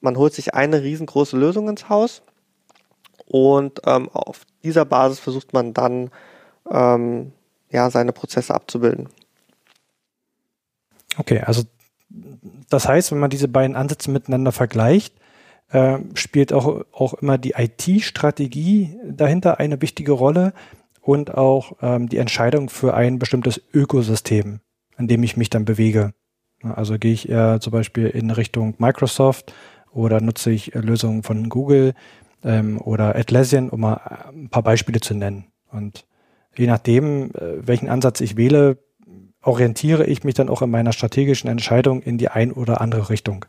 man 0.00 0.16
holt 0.16 0.34
sich 0.34 0.54
eine 0.54 0.82
riesengroße 0.82 1.36
Lösung 1.36 1.68
ins 1.68 1.88
Haus 1.88 2.22
und 3.26 3.80
ähm, 3.86 4.08
auf 4.10 4.42
dieser 4.62 4.84
Basis 4.84 5.18
versucht 5.20 5.52
man 5.52 5.72
dann 5.72 6.10
ähm, 6.70 7.32
ja 7.76 7.90
seine 7.90 8.12
Prozesse 8.12 8.54
abzubilden. 8.54 9.08
Okay, 11.18 11.40
also 11.40 11.62
das 12.68 12.88
heißt, 12.88 13.12
wenn 13.12 13.18
man 13.18 13.30
diese 13.30 13.48
beiden 13.48 13.76
Ansätze 13.76 14.10
miteinander 14.10 14.52
vergleicht, 14.52 15.14
äh, 15.70 15.98
spielt 16.14 16.52
auch, 16.52 16.84
auch 16.92 17.14
immer 17.14 17.38
die 17.38 17.54
IT-Strategie 17.56 18.98
dahinter 19.08 19.58
eine 19.58 19.80
wichtige 19.80 20.12
Rolle 20.12 20.52
und 21.00 21.34
auch 21.34 21.72
ähm, 21.82 22.08
die 22.08 22.18
Entscheidung 22.18 22.68
für 22.68 22.94
ein 22.94 23.18
bestimmtes 23.18 23.60
Ökosystem, 23.72 24.60
in 24.98 25.08
dem 25.08 25.22
ich 25.22 25.36
mich 25.36 25.50
dann 25.50 25.64
bewege. 25.64 26.12
Also 26.62 26.98
gehe 26.98 27.12
ich 27.12 27.28
eher 27.28 27.60
zum 27.60 27.72
Beispiel 27.72 28.06
in 28.06 28.30
Richtung 28.30 28.74
Microsoft 28.78 29.52
oder 29.92 30.20
nutze 30.20 30.50
ich 30.50 30.74
Lösungen 30.74 31.22
von 31.22 31.48
Google 31.48 31.94
ähm, 32.44 32.80
oder 32.80 33.14
Atlassian, 33.16 33.70
um 33.70 33.80
mal 33.80 34.28
ein 34.32 34.48
paar 34.48 34.62
Beispiele 34.62 35.00
zu 35.00 35.14
nennen. 35.14 35.46
Und 35.70 36.06
je 36.56 36.66
nachdem, 36.66 37.30
äh, 37.32 37.66
welchen 37.66 37.88
Ansatz 37.88 38.20
ich 38.20 38.36
wähle, 38.36 38.78
orientiere 39.42 40.06
ich 40.06 40.24
mich 40.24 40.34
dann 40.34 40.48
auch 40.48 40.62
in 40.62 40.70
meiner 40.70 40.92
strategischen 40.92 41.48
Entscheidung 41.48 42.02
in 42.02 42.18
die 42.18 42.28
ein 42.28 42.52
oder 42.52 42.80
andere 42.80 43.10
Richtung. 43.10 43.44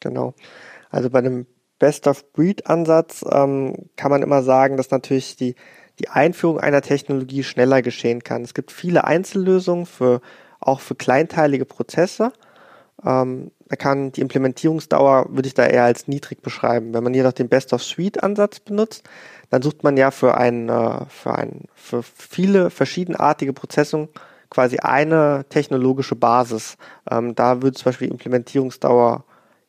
Genau. 0.00 0.34
Also 0.90 1.10
bei 1.10 1.20
dem 1.20 1.46
Best-of-Breed-Ansatz 1.78 3.24
ähm, 3.30 3.90
kann 3.96 4.10
man 4.10 4.22
immer 4.22 4.42
sagen, 4.42 4.76
dass 4.76 4.90
natürlich 4.90 5.36
die, 5.36 5.54
die 5.98 6.08
Einführung 6.08 6.58
einer 6.58 6.82
Technologie 6.82 7.42
schneller 7.42 7.82
geschehen 7.82 8.22
kann. 8.22 8.42
Es 8.42 8.54
gibt 8.54 8.72
viele 8.72 9.04
Einzellösungen 9.04 9.86
für 9.86 10.20
auch 10.60 10.80
für 10.80 10.94
kleinteilige 10.94 11.66
Prozesse. 11.66 12.32
Ähm, 13.04 13.50
da 13.68 13.76
kann 13.76 14.12
die 14.12 14.20
Implementierungsdauer, 14.20 15.26
würde 15.30 15.48
ich 15.48 15.54
da 15.54 15.66
eher 15.66 15.84
als 15.84 16.08
niedrig 16.08 16.42
beschreiben. 16.42 16.94
Wenn 16.94 17.04
man 17.04 17.14
jedoch 17.14 17.32
den 17.32 17.48
Best-of-Suite-Ansatz 17.48 18.60
benutzt, 18.60 19.04
dann 19.50 19.62
sucht 19.62 19.84
man 19.84 19.96
ja 19.96 20.10
für 20.10 20.36
ein, 20.36 20.68
äh, 20.68 21.04
für 21.08 21.34
ein, 21.34 21.62
für 21.74 22.02
viele 22.02 22.70
verschiedenartige 22.70 23.52
Prozesse 23.52 24.08
quasi 24.50 24.78
eine 24.78 25.46
technologische 25.48 26.16
Basis. 26.16 26.76
Ähm, 27.10 27.34
da 27.34 27.62
würde 27.62 27.76
zum 27.76 27.86
Beispiel 27.86 28.08
die 28.08 28.12
Implementierungsdauer 28.12 29.24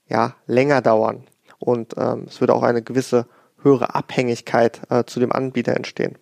ja 0.08 0.36
länger 0.46 0.82
dauern 0.82 1.24
und 1.60 1.96
ähm, 1.98 2.26
es 2.28 2.40
würde 2.40 2.54
auch 2.54 2.64
eine 2.64 2.82
gewisse 2.82 3.28
höhere 3.62 3.96
Abhängigkeit 3.96 4.82
äh, 4.90 5.04
zu 5.06 5.20
dem 5.20 5.32
Anbieter 5.32 5.76
entstehen. 5.76 6.18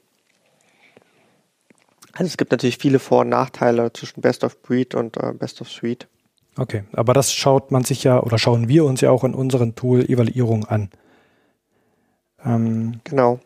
Also 2.14 2.26
es 2.26 2.38
gibt 2.38 2.52
natürlich 2.52 2.78
viele 2.78 3.00
Vor- 3.00 3.22
und 3.22 3.30
Nachteile 3.30 3.92
zwischen 3.92 4.22
Best 4.22 4.44
of 4.44 4.62
Breed 4.62 4.96
und 4.96 5.18
äh, 5.18 5.34
Best 5.34 5.60
of 5.62 5.70
Suite. 5.70 6.08
Okay, 6.58 6.84
aber 6.94 7.14
das 7.14 7.34
schaut 7.34 7.72
man 7.72 7.84
sich 7.84 8.04
ja 8.04 8.22
oder 8.22 8.38
schauen 8.38 8.68
wir 8.68 8.86
uns 8.86 9.02
ja 9.02 9.10
auch 9.10 9.24
in 9.24 9.34
unseren 9.34 9.76
Tool-Evaluierungen 9.76 10.66
an. 10.66 10.90
Ähm 12.44 13.00
genau. 13.04 13.40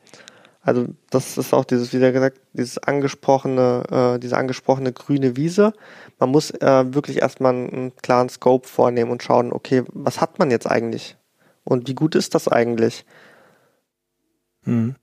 Also 0.61 0.87
das 1.09 1.37
ist 1.37 1.53
auch 1.53 1.63
dieses, 1.63 1.93
wie 1.93 1.99
gesagt, 1.99 2.41
dieses 2.51 2.77
angesprochene, 2.77 4.15
äh, 4.15 4.19
diese 4.19 4.35
angesprochene 4.35 4.91
grüne 4.91 5.37
Wiese. 5.37 5.71
Man 6.19 6.29
muss 6.29 6.51
äh, 6.51 6.93
wirklich 6.93 7.21
erstmal 7.21 7.53
einen 7.53 7.95
klaren 7.95 8.27
Scope 8.27 8.67
vornehmen 8.67 9.11
und 9.11 9.23
schauen, 9.23 9.53
okay, 9.53 9.83
was 9.93 10.19
hat 10.19 10.39
man 10.39 10.51
jetzt 10.51 10.69
eigentlich? 10.69 11.15
Und 11.63 11.87
wie 11.87 11.95
gut 11.95 12.15
ist 12.15 12.35
das 12.35 12.49
eigentlich? 12.49 13.05
Hm. 14.63 14.95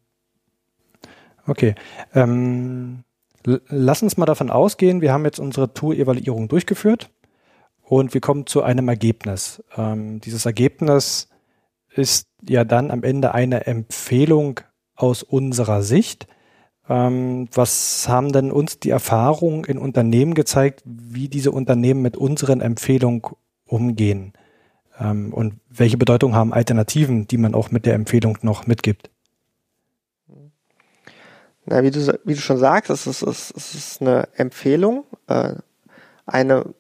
Okay. 1.47 1.75
Ähm, 2.15 3.05
lass 3.45 4.03
uns 4.03 4.19
mal 4.19 4.27
davon 4.27 4.51
ausgehen, 4.51 5.01
wir 5.01 5.15
haben 5.15 5.25
jetzt 5.25 5.39
unsere 5.39 5.73
Tool-Evaluierung 5.73 6.49
durchgeführt 6.49 7.11
und 7.95 8.13
wir 8.13 8.21
kommen 8.21 8.45
zu 8.45 8.65
einem 8.65 8.89
Ergebnis. 8.89 9.63
Ähm, 9.77 10.21
dieses 10.21 10.47
Ergebnis 10.47 11.29
ist 11.95 12.27
ja 12.43 12.65
dann 12.65 12.91
am 12.91 13.05
Ende 13.05 13.35
eine 13.35 13.69
Empfehlung 13.69 14.59
aus 14.97 15.23
unserer 15.23 15.81
Sicht. 15.83 16.27
Ähm, 16.89 17.49
was 17.55 18.09
haben 18.09 18.33
denn 18.33 18.51
uns 18.51 18.81
die 18.81 18.91
Erfahrungen 18.91 19.63
in 19.63 19.79
Unternehmen 19.79 20.35
gezeigt, 20.35 20.83
wie 20.85 21.29
diese 21.29 21.53
Unternehmen 21.53 22.03
mit 22.03 22.17
unseren 22.17 22.61
Empfehlungen 22.61 23.23
umgehen? 23.65 24.33
Ähm, 24.99 25.33
und 25.33 25.61
welche 25.69 25.97
Bedeutung 25.97 26.35
haben 26.35 26.53
Alternativen, 26.53 27.29
die 27.29 27.39
man 27.39 27.55
auch 27.55 27.71
mit 27.71 27.87
der 27.87 27.95
Empfehlung 27.95 28.39
noch 28.43 28.67
mitgibt? 28.67 29.09
Na, 31.65 31.85
wie 31.85 31.93
du, 31.93 32.19
wie 32.25 32.35
du 32.35 32.41
schon 32.41 32.59
sagst, 32.59 32.91
es 32.91 33.07
ist, 33.07 33.23
es 33.23 33.53
ist 33.53 34.03
eine 34.03 34.27
Empfehlung, 34.35 35.05
äh, 35.29 35.55
eine 36.27 36.75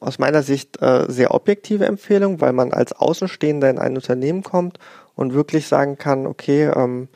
aus 0.00 0.18
meiner 0.18 0.42
Sicht 0.42 0.80
äh, 0.80 1.04
sehr 1.08 1.34
objektive 1.34 1.86
Empfehlung, 1.86 2.40
weil 2.40 2.52
man 2.52 2.72
als 2.72 2.92
Außenstehender 2.92 3.68
in 3.68 3.78
ein 3.78 3.96
Unternehmen 3.96 4.42
kommt 4.42 4.78
und 5.14 5.34
wirklich 5.34 5.66
sagen 5.66 5.98
kann, 5.98 6.26
okay, 6.26 6.70
ähm, 6.74 7.08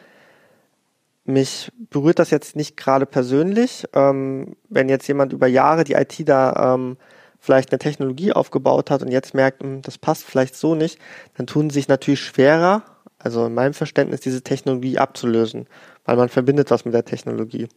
mich 1.24 1.72
berührt 1.90 2.18
das 2.18 2.30
jetzt 2.30 2.54
nicht 2.54 2.76
gerade 2.76 3.06
persönlich. 3.06 3.84
Ähm, 3.94 4.56
wenn 4.68 4.88
jetzt 4.88 5.08
jemand 5.08 5.32
über 5.32 5.46
Jahre 5.46 5.84
die 5.84 5.94
IT 5.94 6.28
da 6.28 6.74
ähm, 6.74 6.96
vielleicht 7.40 7.72
eine 7.72 7.78
Technologie 7.78 8.32
aufgebaut 8.32 8.90
hat 8.90 9.02
und 9.02 9.10
jetzt 9.10 9.34
merkt, 9.34 9.62
mh, 9.62 9.68
hm, 9.68 9.82
das 9.82 9.98
passt 9.98 10.24
vielleicht 10.24 10.54
so 10.56 10.74
nicht, 10.74 10.98
dann 11.36 11.46
tun 11.46 11.70
sich 11.70 11.88
natürlich 11.88 12.20
schwerer, 12.20 12.82
also 13.18 13.46
in 13.46 13.54
meinem 13.54 13.74
Verständnis, 13.74 14.20
diese 14.20 14.42
Technologie 14.42 14.98
abzulösen, 14.98 15.66
weil 16.04 16.16
man 16.16 16.28
verbindet 16.28 16.70
was 16.70 16.84
mit 16.84 16.94
der 16.94 17.04
Technologie. 17.04 17.68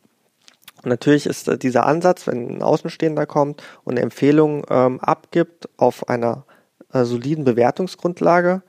Und 0.83 0.89
natürlich 0.89 1.25
ist 1.25 1.47
äh, 1.47 1.57
dieser 1.57 1.85
Ansatz, 1.85 2.27
wenn 2.27 2.57
ein 2.57 2.63
Außenstehender 2.63 3.25
kommt 3.25 3.63
und 3.83 3.93
eine 3.93 4.01
Empfehlung 4.01 4.65
ähm, 4.69 4.99
abgibt 4.99 5.69
auf 5.77 6.09
einer 6.09 6.45
äh, 6.93 7.03
soliden 7.03 7.43
Bewertungsgrundlage, 7.43 8.61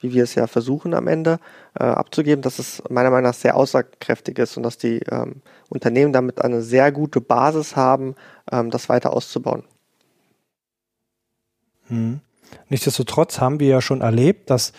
wie 0.00 0.12
wir 0.12 0.24
es 0.24 0.34
ja 0.34 0.46
versuchen 0.46 0.94
am 0.94 1.06
Ende 1.06 1.38
äh, 1.78 1.84
abzugeben, 1.84 2.42
dass 2.42 2.58
es 2.58 2.82
meiner 2.90 3.10
Meinung 3.10 3.30
nach 3.30 3.34
sehr 3.34 3.56
aussagekräftig 3.56 4.38
ist 4.38 4.56
und 4.56 4.64
dass 4.64 4.76
die 4.76 5.00
ähm, 5.10 5.42
Unternehmen 5.68 6.12
damit 6.12 6.42
eine 6.42 6.62
sehr 6.62 6.92
gute 6.92 7.20
Basis 7.20 7.76
haben, 7.76 8.16
ähm, 8.50 8.70
das 8.70 8.88
weiter 8.88 9.12
auszubauen. 9.12 9.64
Hm. 11.86 12.20
Nichtsdestotrotz 12.68 13.40
haben 13.40 13.60
wir 13.60 13.68
ja 13.68 13.80
schon 13.80 14.00
erlebt, 14.00 14.50
dass 14.50 14.72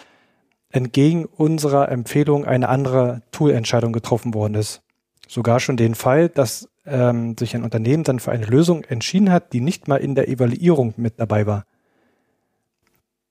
entgegen 0.69 1.25
unserer 1.25 1.89
Empfehlung 1.89 2.45
eine 2.45 2.67
andere 2.67 3.21
Toolentscheidung 3.31 3.93
getroffen 3.93 4.33
worden 4.33 4.55
ist. 4.55 4.81
Sogar 5.27 5.59
schon 5.59 5.77
den 5.77 5.95
Fall, 5.95 6.29
dass 6.29 6.67
ähm, 6.85 7.37
sich 7.37 7.55
ein 7.55 7.63
Unternehmen 7.63 8.03
dann 8.03 8.19
für 8.19 8.31
eine 8.31 8.45
Lösung 8.45 8.83
entschieden 8.83 9.31
hat, 9.31 9.53
die 9.53 9.61
nicht 9.61 9.87
mal 9.87 9.97
in 9.97 10.15
der 10.15 10.27
Evaluierung 10.27 10.93
mit 10.97 11.19
dabei 11.19 11.45
war. 11.45 11.65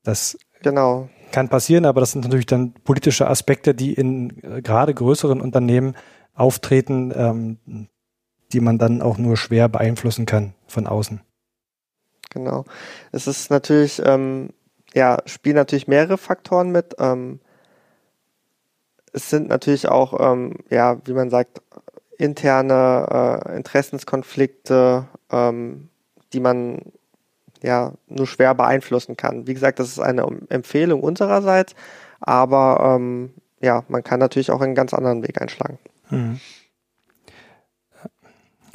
Das 0.03 0.38
genau. 0.62 1.09
kann 1.31 1.49
passieren, 1.49 1.85
aber 1.85 2.01
das 2.01 2.12
sind 2.12 2.25
natürlich 2.25 2.47
dann 2.47 2.73
politische 2.73 3.29
Aspekte, 3.29 3.75
die 3.75 3.93
in 3.93 4.43
äh, 4.43 4.62
gerade 4.62 4.95
größeren 4.95 5.41
Unternehmen 5.41 5.95
auftreten, 6.35 7.12
ähm, 7.15 7.88
die 8.53 8.61
man 8.61 8.79
dann 8.79 9.03
auch 9.03 9.19
nur 9.19 9.37
schwer 9.37 9.69
beeinflussen 9.69 10.27
kann 10.27 10.55
von 10.67 10.87
außen. 10.87 11.21
Genau. 12.31 12.65
Es 13.12 13.27
ist 13.27 13.51
natürlich, 13.51 14.01
ähm, 14.05 14.51
ja, 14.95 15.19
spielen 15.27 15.57
natürlich 15.57 15.88
mehrere 15.88 16.19
Faktoren 16.19 16.71
mit. 16.71 16.97
Ähm, 16.99 17.41
es 19.12 19.29
sind 19.29 19.49
natürlich 19.49 19.88
auch, 19.88 20.19
ähm, 20.19 20.57
ja, 20.71 20.99
wie 21.05 21.12
man 21.12 21.29
sagt, 21.29 21.61
interne 22.22 23.42
äh, 23.44 23.56
Interessenskonflikte, 23.56 25.06
ähm, 25.30 25.88
die 26.32 26.40
man 26.40 26.82
ja 27.62 27.92
nur 28.08 28.26
schwer 28.26 28.54
beeinflussen 28.54 29.16
kann. 29.16 29.46
Wie 29.46 29.54
gesagt, 29.54 29.80
das 29.80 29.88
ist 29.88 29.98
eine 29.98 30.26
Empfehlung 30.48 31.00
unsererseits, 31.00 31.74
aber 32.20 32.96
ähm, 32.96 33.35
ja, 33.61 33.85
man 33.88 34.04
kann 34.04 34.20
natürlich 34.20 34.50
auch 34.50 34.61
einen 34.61 34.74
ganz 34.74 34.94
anderen 34.94 35.22
Weg 35.22 35.40
einschlagen. 35.40 35.78
Mhm. 36.11 36.40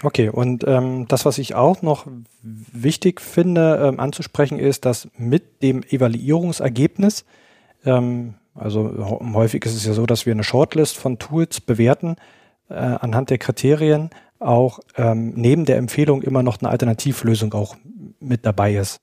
Okay, 0.03 0.29
und 0.29 0.63
ähm, 0.67 1.07
das, 1.07 1.25
was 1.25 1.37
ich 1.37 1.55
auch 1.55 1.81
noch 1.81 2.05
wichtig 2.43 3.19
finde 3.19 3.79
ähm, 3.81 3.99
anzusprechen, 3.99 4.59
ist, 4.59 4.85
dass 4.85 5.07
mit 5.17 5.63
dem 5.63 5.81
Evaluierungsergebnis, 5.83 7.25
ähm, 7.83 8.35
also 8.53 9.19
häufig 9.33 9.65
ist 9.65 9.75
es 9.75 9.85
ja 9.85 9.93
so, 9.93 10.05
dass 10.05 10.25
wir 10.25 10.33
eine 10.33 10.43
Shortlist 10.43 10.97
von 10.97 11.17
Tools 11.17 11.61
bewerten 11.61 12.15
äh, 12.69 12.73
anhand 12.73 13.29
der 13.29 13.37
Kriterien, 13.37 14.09
auch 14.39 14.79
ähm, 14.95 15.33
neben 15.35 15.65
der 15.65 15.77
Empfehlung 15.77 16.21
immer 16.21 16.43
noch 16.43 16.59
eine 16.61 16.69
Alternativlösung 16.69 17.53
auch 17.53 17.75
mit 18.19 18.45
dabei 18.45 18.75
ist. 18.75 18.97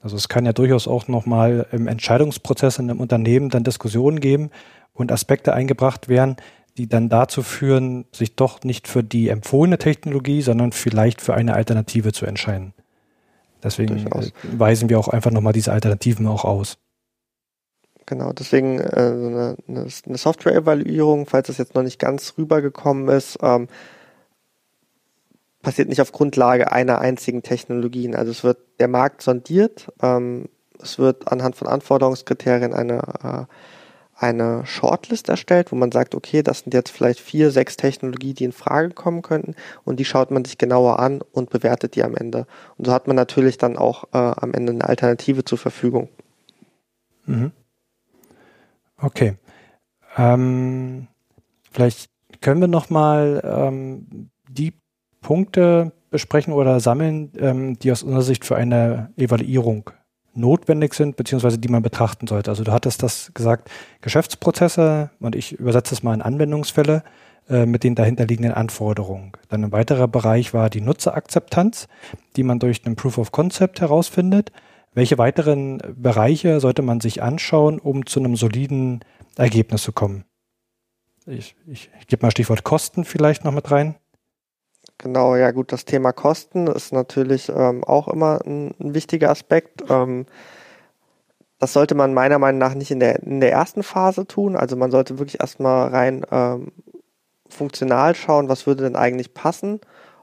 Also 0.00 0.16
es 0.16 0.28
kann 0.28 0.46
ja 0.46 0.52
durchaus 0.52 0.88
auch 0.88 1.08
nochmal 1.08 1.66
im 1.72 1.86
Entscheidungsprozess 1.86 2.78
in 2.78 2.90
einem 2.90 3.00
Unternehmen 3.00 3.50
dann 3.50 3.64
Diskussionen 3.64 4.20
geben 4.20 4.50
und 4.94 5.12
Aspekte 5.12 5.52
eingebracht 5.52 6.08
werden, 6.08 6.36
die 6.78 6.88
dann 6.88 7.08
dazu 7.08 7.42
führen, 7.42 8.06
sich 8.12 8.36
doch 8.36 8.62
nicht 8.64 8.88
für 8.88 9.04
die 9.04 9.28
empfohlene 9.28 9.78
Technologie, 9.78 10.40
sondern 10.40 10.72
vielleicht 10.72 11.20
für 11.20 11.34
eine 11.34 11.54
Alternative 11.54 12.12
zu 12.12 12.24
entscheiden. 12.24 12.72
Deswegen 13.62 13.96
Durchaus. 13.96 14.32
weisen 14.52 14.88
wir 14.88 14.98
auch 14.98 15.08
einfach 15.08 15.30
nochmal 15.30 15.52
diese 15.52 15.72
Alternativen 15.72 16.26
auch 16.26 16.44
aus. 16.44 16.78
Genau, 18.10 18.32
deswegen 18.32 18.80
äh, 18.80 18.96
eine, 18.96 19.56
eine 19.68 20.18
Software-Evaluierung, 20.18 21.26
falls 21.26 21.46
das 21.46 21.58
jetzt 21.58 21.76
noch 21.76 21.84
nicht 21.84 22.00
ganz 22.00 22.34
rübergekommen 22.36 23.08
ist, 23.08 23.38
ähm, 23.40 23.68
passiert 25.62 25.88
nicht 25.88 26.00
auf 26.00 26.10
Grundlage 26.10 26.72
einer 26.72 26.98
einzigen 26.98 27.44
Technologien. 27.44 28.16
Also 28.16 28.32
es 28.32 28.42
wird 28.42 28.58
der 28.80 28.88
Markt 28.88 29.22
sondiert, 29.22 29.92
ähm, 30.02 30.48
es 30.82 30.98
wird 30.98 31.30
anhand 31.30 31.54
von 31.54 31.68
Anforderungskriterien 31.68 32.74
eine 32.74 32.98
äh, 33.22 33.44
eine 34.16 34.66
Shortlist 34.66 35.28
erstellt, 35.28 35.70
wo 35.70 35.76
man 35.76 35.92
sagt, 35.92 36.16
okay, 36.16 36.42
das 36.42 36.60
sind 36.60 36.74
jetzt 36.74 36.90
vielleicht 36.90 37.20
vier, 37.20 37.52
sechs 37.52 37.76
Technologien, 37.76 38.34
die 38.34 38.44
in 38.44 38.52
Frage 38.52 38.90
kommen 38.90 39.22
könnten 39.22 39.54
und 39.84 40.00
die 40.00 40.04
schaut 40.04 40.32
man 40.32 40.44
sich 40.44 40.58
genauer 40.58 40.98
an 40.98 41.22
und 41.30 41.48
bewertet 41.48 41.94
die 41.94 42.02
am 42.02 42.16
Ende. 42.16 42.48
Und 42.76 42.86
so 42.86 42.92
hat 42.92 43.06
man 43.06 43.14
natürlich 43.14 43.56
dann 43.56 43.78
auch 43.78 44.04
äh, 44.12 44.18
am 44.18 44.52
Ende 44.52 44.72
eine 44.72 44.84
Alternative 44.84 45.44
zur 45.44 45.58
Verfügung. 45.58 46.08
Mhm. 47.24 47.52
Okay. 49.00 49.36
Ähm, 50.16 51.08
vielleicht 51.70 52.10
können 52.40 52.60
wir 52.60 52.68
nochmal 52.68 53.42
ähm, 53.44 54.30
die 54.48 54.74
Punkte 55.20 55.92
besprechen 56.10 56.52
oder 56.52 56.80
sammeln, 56.80 57.32
ähm, 57.38 57.78
die 57.78 57.92
aus 57.92 58.02
unserer 58.02 58.22
Sicht 58.22 58.44
für 58.44 58.56
eine 58.56 59.12
Evaluierung 59.16 59.90
notwendig 60.34 60.94
sind, 60.94 61.16
beziehungsweise 61.16 61.58
die 61.58 61.68
man 61.68 61.82
betrachten 61.82 62.26
sollte. 62.26 62.50
Also 62.50 62.64
du 62.64 62.72
hattest 62.72 63.02
das 63.02 63.32
gesagt, 63.34 63.70
Geschäftsprozesse 64.00 65.10
und 65.20 65.36
ich 65.36 65.52
übersetze 65.52 65.94
es 65.94 66.02
mal 66.02 66.14
in 66.14 66.22
Anwendungsfälle 66.22 67.02
äh, 67.48 67.66
mit 67.66 67.84
den 67.84 67.94
dahinterliegenden 67.94 68.54
Anforderungen. 68.54 69.32
Dann 69.48 69.64
ein 69.64 69.72
weiterer 69.72 70.08
Bereich 70.08 70.54
war 70.54 70.70
die 70.70 70.80
Nutzerakzeptanz, 70.80 71.88
die 72.36 72.42
man 72.42 72.58
durch 72.58 72.84
einen 72.84 72.96
Proof 72.96 73.18
of 73.18 73.32
Concept 73.32 73.80
herausfindet. 73.80 74.52
Welche 74.92 75.18
weiteren 75.18 75.80
Bereiche 75.96 76.60
sollte 76.60 76.82
man 76.82 77.00
sich 77.00 77.22
anschauen, 77.22 77.78
um 77.78 78.06
zu 78.06 78.20
einem 78.20 78.36
soliden 78.36 79.04
Ergebnis 79.36 79.82
zu 79.82 79.92
kommen? 79.92 80.24
Ich, 81.26 81.54
ich, 81.66 81.90
ich 82.00 82.06
gebe 82.08 82.24
mal 82.26 82.30
Stichwort 82.30 82.64
Kosten 82.64 83.04
vielleicht 83.04 83.44
noch 83.44 83.52
mit 83.52 83.70
rein. 83.70 83.96
Genau, 84.98 85.36
ja 85.36 85.50
gut, 85.52 85.72
das 85.72 85.84
Thema 85.84 86.12
Kosten 86.12 86.66
ist 86.66 86.92
natürlich 86.92 87.48
ähm, 87.48 87.84
auch 87.84 88.08
immer 88.08 88.40
ein, 88.44 88.74
ein 88.80 88.94
wichtiger 88.94 89.30
Aspekt. 89.30 89.84
Ähm, 89.88 90.26
das 91.58 91.72
sollte 91.72 91.94
man 91.94 92.12
meiner 92.12 92.38
Meinung 92.38 92.58
nach 92.58 92.74
nicht 92.74 92.90
in 92.90 93.00
der, 93.00 93.22
in 93.22 93.40
der 93.40 93.52
ersten 93.52 93.82
Phase 93.82 94.26
tun. 94.26 94.56
Also 94.56 94.76
man 94.76 94.90
sollte 94.90 95.18
wirklich 95.18 95.40
erstmal 95.40 95.88
rein 95.88 96.26
ähm, 96.30 96.72
funktional 97.48 98.14
schauen, 98.14 98.48
was 98.48 98.66
würde 98.66 98.82
denn 98.84 98.96
eigentlich 98.96 99.34
passen. 99.34 99.80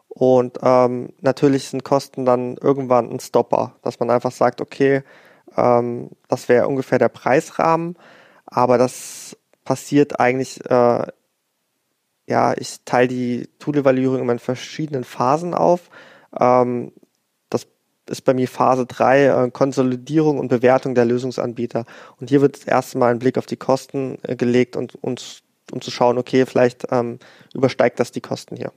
Und 0.09 0.57
ähm, 0.61 1.13
natürlich 1.21 1.69
sind 1.69 1.83
Kosten 1.83 2.25
dann 2.25 2.57
irgendwann 2.57 3.11
ein 3.11 3.19
Stopper, 3.19 3.75
dass 3.83 3.99
man 3.99 4.09
einfach 4.09 4.31
sagt, 4.31 4.61
okay, 4.61 5.03
ähm, 5.55 6.11
das 6.27 6.49
wäre 6.49 6.67
ungefähr 6.67 6.97
der 6.97 7.09
Preisrahmen, 7.09 7.97
aber 8.45 8.77
das 8.77 9.37
passiert 9.63 10.19
eigentlich 10.19 10.63
äh, 10.69 11.07
ja, 12.27 12.53
ich 12.57 12.81
teile 12.83 13.07
die 13.07 13.49
Tool-Evaluierung 13.59 14.19
immer 14.19 14.33
in 14.33 14.39
verschiedenen 14.39 15.05
Phasen 15.05 15.53
auf. 15.53 15.89
Ähm, 16.37 16.91
das 17.49 17.67
ist 18.09 18.21
bei 18.21 18.33
mir 18.33 18.49
Phase 18.49 18.85
3, 18.85 19.25
äh, 19.25 19.51
Konsolidierung 19.51 20.37
und 20.37 20.49
Bewertung 20.49 20.93
der 20.93 21.05
Lösungsanbieter. 21.05 21.85
Und 22.19 22.29
hier 22.29 22.41
wird 22.41 22.57
das 22.57 22.65
erste 22.65 22.97
Mal 22.97 23.11
ein 23.11 23.19
Blick 23.19 23.37
auf 23.37 23.45
die 23.45 23.55
Kosten 23.55 24.19
äh, 24.23 24.35
gelegt 24.35 24.75
und, 24.75 24.95
und 24.95 25.41
um 25.71 25.81
zu 25.81 25.89
schauen, 25.89 26.17
okay, 26.17 26.45
vielleicht 26.45 26.87
ähm, 26.91 27.19
übersteigt 27.53 27.99
das 27.99 28.11
die 28.11 28.21
Kosten 28.21 28.57
hier. 28.57 28.71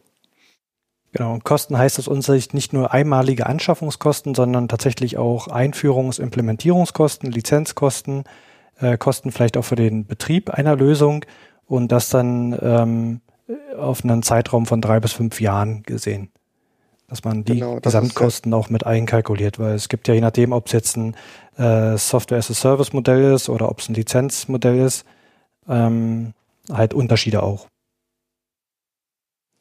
Genau, 1.12 1.32
und 1.34 1.44
Kosten 1.44 1.76
heißt 1.76 1.98
aus 1.98 2.06
unserer 2.06 2.36
Sicht 2.36 2.54
nicht 2.54 2.72
nur 2.72 2.92
einmalige 2.92 3.46
Anschaffungskosten, 3.46 4.34
sondern 4.34 4.68
tatsächlich 4.68 5.18
auch 5.18 5.48
Einführungs-, 5.48 6.20
Implementierungskosten, 6.20 7.32
Lizenzkosten, 7.32 8.24
äh, 8.78 8.96
Kosten 8.96 9.32
vielleicht 9.32 9.56
auch 9.56 9.64
für 9.64 9.76
den 9.76 10.06
Betrieb 10.06 10.50
einer 10.50 10.76
Lösung 10.76 11.24
und 11.66 11.90
das 11.90 12.10
dann 12.10 12.56
ähm, 12.62 13.20
auf 13.76 14.04
einen 14.04 14.22
Zeitraum 14.22 14.66
von 14.66 14.80
drei 14.80 15.00
bis 15.00 15.12
fünf 15.12 15.40
Jahren 15.40 15.82
gesehen. 15.82 16.30
Dass 17.08 17.24
man 17.24 17.42
die 17.42 17.54
genau, 17.54 17.80
Gesamtkosten 17.80 18.54
auch 18.54 18.70
mit 18.70 18.86
einkalkuliert, 18.86 19.58
weil 19.58 19.74
es 19.74 19.88
gibt 19.88 20.06
ja 20.06 20.14
je 20.14 20.20
nachdem, 20.20 20.52
ob 20.52 20.66
es 20.66 20.72
jetzt 20.72 20.96
ein 20.96 21.16
äh, 21.56 21.96
Software-as-a-Service-Modell 21.96 23.34
ist 23.34 23.48
oder 23.48 23.68
ob 23.68 23.80
es 23.80 23.88
ein 23.88 23.94
Lizenzmodell 23.94 24.78
ist, 24.78 25.04
ähm, 25.68 26.34
halt 26.70 26.94
Unterschiede 26.94 27.42
auch. 27.42 27.66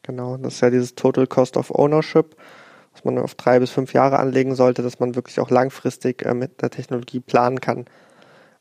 Genau, 0.04 0.38
das 0.38 0.56
ist 0.56 0.62
ja 0.62 0.70
dieses 0.70 0.96
Total 0.96 1.28
Cost 1.28 1.58
of 1.58 1.72
Ownership, 1.72 2.36
was 2.94 3.04
man 3.04 3.18
auf 3.18 3.36
drei 3.36 3.60
bis 3.60 3.72
fünf 3.72 3.94
Jahre 3.94 4.20
anlegen 4.20 4.56
sollte, 4.56 4.82
dass 4.82 5.00
man 5.00 5.16
wirklich 5.16 5.40
auch 5.40 5.50
langfristig 5.50 6.26
äh, 6.26 6.34
mit 6.34 6.62
der 6.62 6.70
Technologie 6.70 7.20
planen 7.20 7.62
kann. 7.62 7.86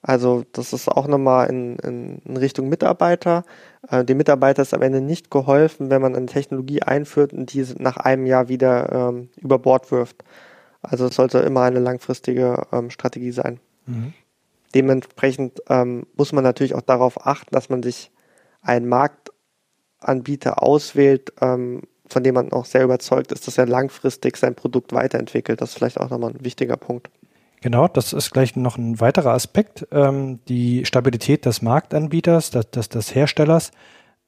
Also 0.00 0.44
das 0.52 0.72
ist 0.72 0.88
auch 0.88 1.08
nochmal 1.08 1.48
in, 1.48 1.76
in, 1.76 2.18
in 2.18 2.36
Richtung 2.36 2.68
Mitarbeiter. 2.68 3.44
Äh, 3.88 4.04
dem 4.04 4.16
Mitarbeiter 4.16 4.62
ist 4.62 4.74
am 4.74 4.82
Ende 4.82 5.00
nicht 5.00 5.30
geholfen, 5.30 5.90
wenn 5.90 6.02
man 6.02 6.14
eine 6.14 6.26
Technologie 6.26 6.82
einführt 6.82 7.32
und 7.32 7.52
diese 7.52 7.82
nach 7.82 7.96
einem 7.96 8.26
Jahr 8.26 8.48
wieder 8.48 8.92
ähm, 8.92 9.28
über 9.36 9.58
Bord 9.58 9.90
wirft. 9.90 10.22
Also 10.82 11.06
es 11.06 11.16
sollte 11.16 11.38
immer 11.40 11.62
eine 11.62 11.80
langfristige 11.80 12.62
ähm, 12.72 12.90
Strategie 12.90 13.32
sein. 13.32 13.58
Mhm. 13.86 14.12
Dementsprechend 14.74 15.62
ähm, 15.68 16.06
muss 16.16 16.32
man 16.32 16.44
natürlich 16.44 16.74
auch 16.74 16.82
darauf 16.82 17.26
achten, 17.26 17.52
dass 17.52 17.68
man 17.68 17.82
sich 17.82 18.12
einen 18.60 18.88
Marktanbieter 20.00 20.62
auswählt, 20.62 21.32
ähm, 21.40 21.82
von 22.08 22.22
dem 22.22 22.34
man 22.34 22.52
auch 22.52 22.64
sehr 22.64 22.84
überzeugt 22.84 23.32
ist, 23.32 23.46
dass 23.46 23.58
er 23.58 23.66
langfristig 23.66 24.36
sein 24.36 24.54
Produkt 24.54 24.92
weiterentwickelt. 24.92 25.60
Das 25.60 25.70
ist 25.70 25.74
vielleicht 25.76 26.00
auch 26.00 26.10
nochmal 26.10 26.30
ein 26.30 26.44
wichtiger 26.44 26.76
Punkt. 26.76 27.10
Genau, 27.60 27.88
das 27.88 28.12
ist 28.12 28.30
gleich 28.30 28.54
noch 28.54 28.78
ein 28.78 29.00
weiterer 29.00 29.32
Aspekt, 29.32 29.86
ähm, 29.90 30.38
die 30.48 30.84
Stabilität 30.84 31.44
des 31.44 31.60
Marktanbieters, 31.60 32.50
des, 32.50 32.70
des, 32.70 32.88
des 32.88 33.14
Herstellers 33.14 33.72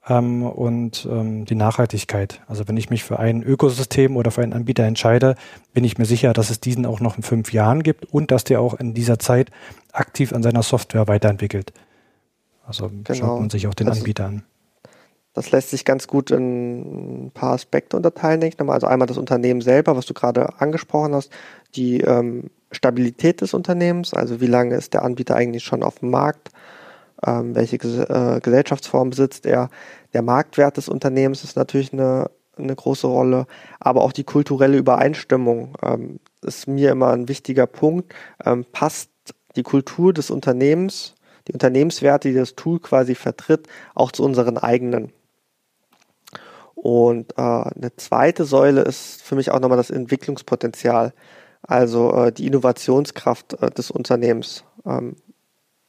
ähm, 0.09 0.43
und 0.43 1.07
ähm, 1.09 1.45
die 1.45 1.55
Nachhaltigkeit. 1.55 2.41
Also 2.49 2.67
wenn 2.67 2.77
ich 2.77 2.91
mich 2.91 3.05
für 3.05 3.21
ein 3.21 3.45
Ökosystem 3.45 4.17
oder 4.17 4.33
für 4.33 4.43
einen 4.43 4.53
Anbieter 4.53 4.83
entscheide, 4.83 5.37
bin 5.73 5.85
ich 5.85 5.97
mir 5.97 6.07
sicher, 6.07 6.33
dass 6.33 6.51
es 6.51 6.59
diesen 6.59 6.85
auch 6.85 6.99
noch 6.99 7.17
in 7.17 7.23
fünf 7.23 7.53
Jahren 7.53 7.85
gibt 7.85 8.05
und 8.07 8.33
dass 8.33 8.43
der 8.43 8.61
auch 8.61 8.75
in 8.75 8.95
dieser 8.95 9.21
Zeit 9.21 9.51
aktiv 9.93 10.33
an 10.33 10.43
seiner 10.43 10.65
Software 10.65 11.07
weiterentwickelt. 11.07 11.73
Also 12.67 12.89
genau. 12.89 13.15
schaut 13.15 13.41
man 13.41 13.51
sich 13.51 13.69
auch 13.69 13.75
den 13.75 13.89
also, 13.89 14.01
Anbieter 14.01 14.27
an. 14.27 14.43
Das 15.33 15.53
lässt 15.53 15.71
sich 15.71 15.85
ganz 15.85 16.09
gut 16.09 16.33
in 16.33 17.27
ein 17.27 17.31
paar 17.31 17.53
Aspekte 17.53 17.97
unterteilen, 17.97 18.41
denke 18.41 18.57
ich 18.59 18.67
mal. 18.67 18.75
Also 18.75 18.89
einmal 18.89 19.07
das 19.07 19.19
Unternehmen 19.19 19.61
selber, 19.61 19.97
was 19.97 20.07
du 20.07 20.15
gerade 20.15 20.61
angesprochen 20.61 21.15
hast, 21.15 21.31
die 21.77 22.01
ähm, 22.01 22.51
Stabilität 22.73 23.41
des 23.41 23.55
Unternehmens, 23.55 24.13
also 24.13 24.41
wie 24.41 24.47
lange 24.47 24.75
ist 24.75 24.95
der 24.95 25.03
Anbieter 25.03 25.37
eigentlich 25.37 25.65
schon 25.65 25.83
auf 25.83 26.01
dem 26.01 26.11
Markt, 26.11 26.51
ähm, 27.25 27.55
welche 27.55 27.77
äh, 27.77 28.41
Gesellschaftsform 28.41 29.11
besitzt 29.11 29.47
er. 29.47 29.71
Der 30.15 30.23
Marktwert 30.23 30.77
des 30.77 30.89
Unternehmens 30.89 31.45
ist 31.45 31.57
natürlich 31.57 31.93
eine, 31.93 32.31
eine 32.57 32.75
große 32.75 33.07
Rolle, 33.07 33.47
aber 33.79 34.03
auch 34.03 34.13
die 34.13 34.25
kulturelle 34.25 34.79
Übereinstimmung 34.79 35.75
ähm, 35.83 36.21
ist 36.43 36.67
mir 36.67 36.91
immer 36.91 37.11
ein 37.11 37.29
wichtiger 37.29 37.67
Punkt. 37.67 38.15
Ähm, 38.45 38.65
passt 38.73 39.11
die 39.57 39.63
Kultur 39.63 40.13
des 40.13 40.31
Unternehmens, 40.31 41.15
die 41.49 41.53
Unternehmenswerte, 41.53 42.29
die 42.29 42.35
das 42.35 42.55
Tool 42.55 42.81
quasi 42.81 43.15
vertritt, 43.15 43.67
auch 43.95 44.13
zu 44.13 44.25
unseren 44.25 44.59
eigenen. 44.59 45.13
Und 46.83 47.33
äh, 47.37 47.43
eine 47.43 47.95
zweite 47.97 48.45
Säule 48.45 48.81
ist 48.81 49.23
für 49.23 49.35
mich 49.35 49.51
auch 49.51 49.61
nochmal 49.61 49.77
das 49.77 49.91
Entwicklungspotenzial. 49.91 51.13
Also 51.63 52.15
äh, 52.15 52.33
die 52.33 52.47
Innovationskraft 52.47 53.63
äh, 53.63 53.71
des 53.71 53.91
Unternehmens. 53.91 54.65
Ähm, 54.87 55.17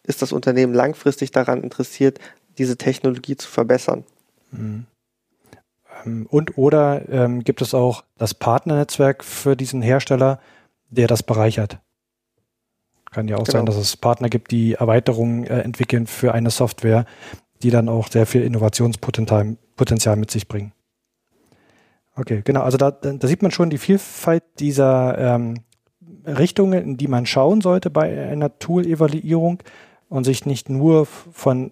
ist 0.04 0.22
das 0.22 0.34
Unternehmen 0.34 0.74
langfristig 0.74 1.32
daran 1.32 1.64
interessiert, 1.64 2.20
diese 2.58 2.78
Technologie 2.78 3.38
zu 3.38 3.48
verbessern? 3.48 4.04
Mhm. 4.52 4.86
Ähm, 6.04 6.28
und 6.30 6.58
oder 6.58 7.08
ähm, 7.08 7.46
gibt 7.46 7.62
es 7.62 7.74
auch 7.74 8.04
das 8.18 8.34
Partnernetzwerk 8.34 9.24
für 9.24 9.56
diesen 9.56 9.82
Hersteller, 9.82 10.42
der 10.90 11.08
das 11.08 11.24
bereichert? 11.24 11.80
Kann 13.12 13.30
ja 13.30 13.38
auch 13.38 13.46
genau. 13.46 13.60
sein, 13.60 13.66
dass 13.66 13.78
es 13.78 13.96
Partner 13.96 14.28
gibt, 14.28 14.52
die 14.52 14.74
Erweiterungen 14.74 15.46
äh, 15.46 15.60
entwickeln 15.60 16.06
für 16.06 16.34
eine 16.34 16.50
Software, 16.50 17.06
die 17.64 17.70
dann 17.70 17.88
auch 17.88 18.10
sehr 18.10 18.26
viel 18.26 18.44
Innovationspotenzial 18.44 19.56
Potenzial 19.78 20.18
mit 20.18 20.30
sich 20.30 20.48
bringen. 20.48 20.74
Okay, 22.16 22.42
genau. 22.44 22.62
Also 22.62 22.78
da, 22.78 22.92
da 22.92 23.28
sieht 23.28 23.42
man 23.42 23.52
schon 23.52 23.70
die 23.70 23.78
Vielfalt 23.78 24.44
dieser 24.60 25.18
ähm, 25.18 25.56
Richtungen, 26.26 26.84
in 26.84 26.98
die 26.98 27.08
man 27.08 27.26
schauen 27.26 27.62
sollte 27.62 27.90
bei 27.90 28.28
einer 28.28 28.60
Tool-Evaluierung 28.60 29.64
und 30.10 30.24
sich 30.26 30.46
nicht 30.46 30.70
nur 30.70 31.06
von 31.06 31.72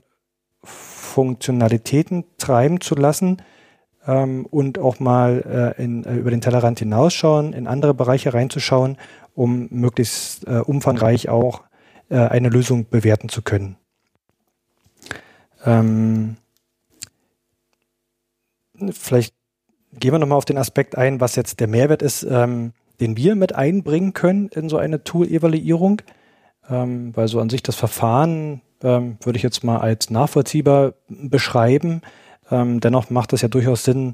Funktionalitäten 0.63 2.25
treiben 2.37 2.81
zu 2.81 2.95
lassen 2.95 3.41
ähm, 4.07 4.45
und 4.45 4.79
auch 4.79 4.99
mal 4.99 5.75
äh, 5.77 5.83
in, 5.83 6.03
äh, 6.05 6.15
über 6.15 6.31
den 6.31 6.41
Tellerrand 6.41 6.79
hinausschauen, 6.79 7.53
in 7.53 7.67
andere 7.67 7.93
Bereiche 7.93 8.33
reinzuschauen, 8.33 8.97
um 9.35 9.67
möglichst 9.71 10.47
äh, 10.47 10.59
umfangreich 10.59 11.29
auch 11.29 11.63
äh, 12.09 12.17
eine 12.17 12.49
Lösung 12.49 12.87
bewerten 12.89 13.29
zu 13.29 13.41
können. 13.41 13.77
Ähm, 15.65 16.37
vielleicht 18.91 19.35
gehen 19.93 20.11
wir 20.11 20.19
nochmal 20.19 20.37
auf 20.37 20.45
den 20.45 20.57
Aspekt 20.57 20.97
ein, 20.97 21.19
was 21.19 21.35
jetzt 21.35 21.59
der 21.59 21.67
Mehrwert 21.67 22.01
ist, 22.01 22.23
ähm, 22.23 22.73
den 22.99 23.17
wir 23.17 23.35
mit 23.35 23.55
einbringen 23.55 24.13
können 24.13 24.49
in 24.49 24.69
so 24.69 24.77
eine 24.77 25.03
Tool-Evaluierung. 25.03 26.01
Ähm, 26.69 27.15
weil 27.15 27.27
so 27.27 27.39
an 27.39 27.49
sich 27.49 27.63
das 27.63 27.75
Verfahren 27.75 28.61
ähm, 28.83 29.17
würde 29.23 29.37
ich 29.37 29.43
jetzt 29.43 29.63
mal 29.63 29.77
als 29.77 30.09
nachvollziehbar 30.09 30.93
beschreiben. 31.07 32.01
Ähm, 32.51 32.79
dennoch 32.79 33.09
macht 33.09 33.33
es 33.33 33.41
ja 33.41 33.47
durchaus 33.47 33.83
Sinn, 33.83 34.13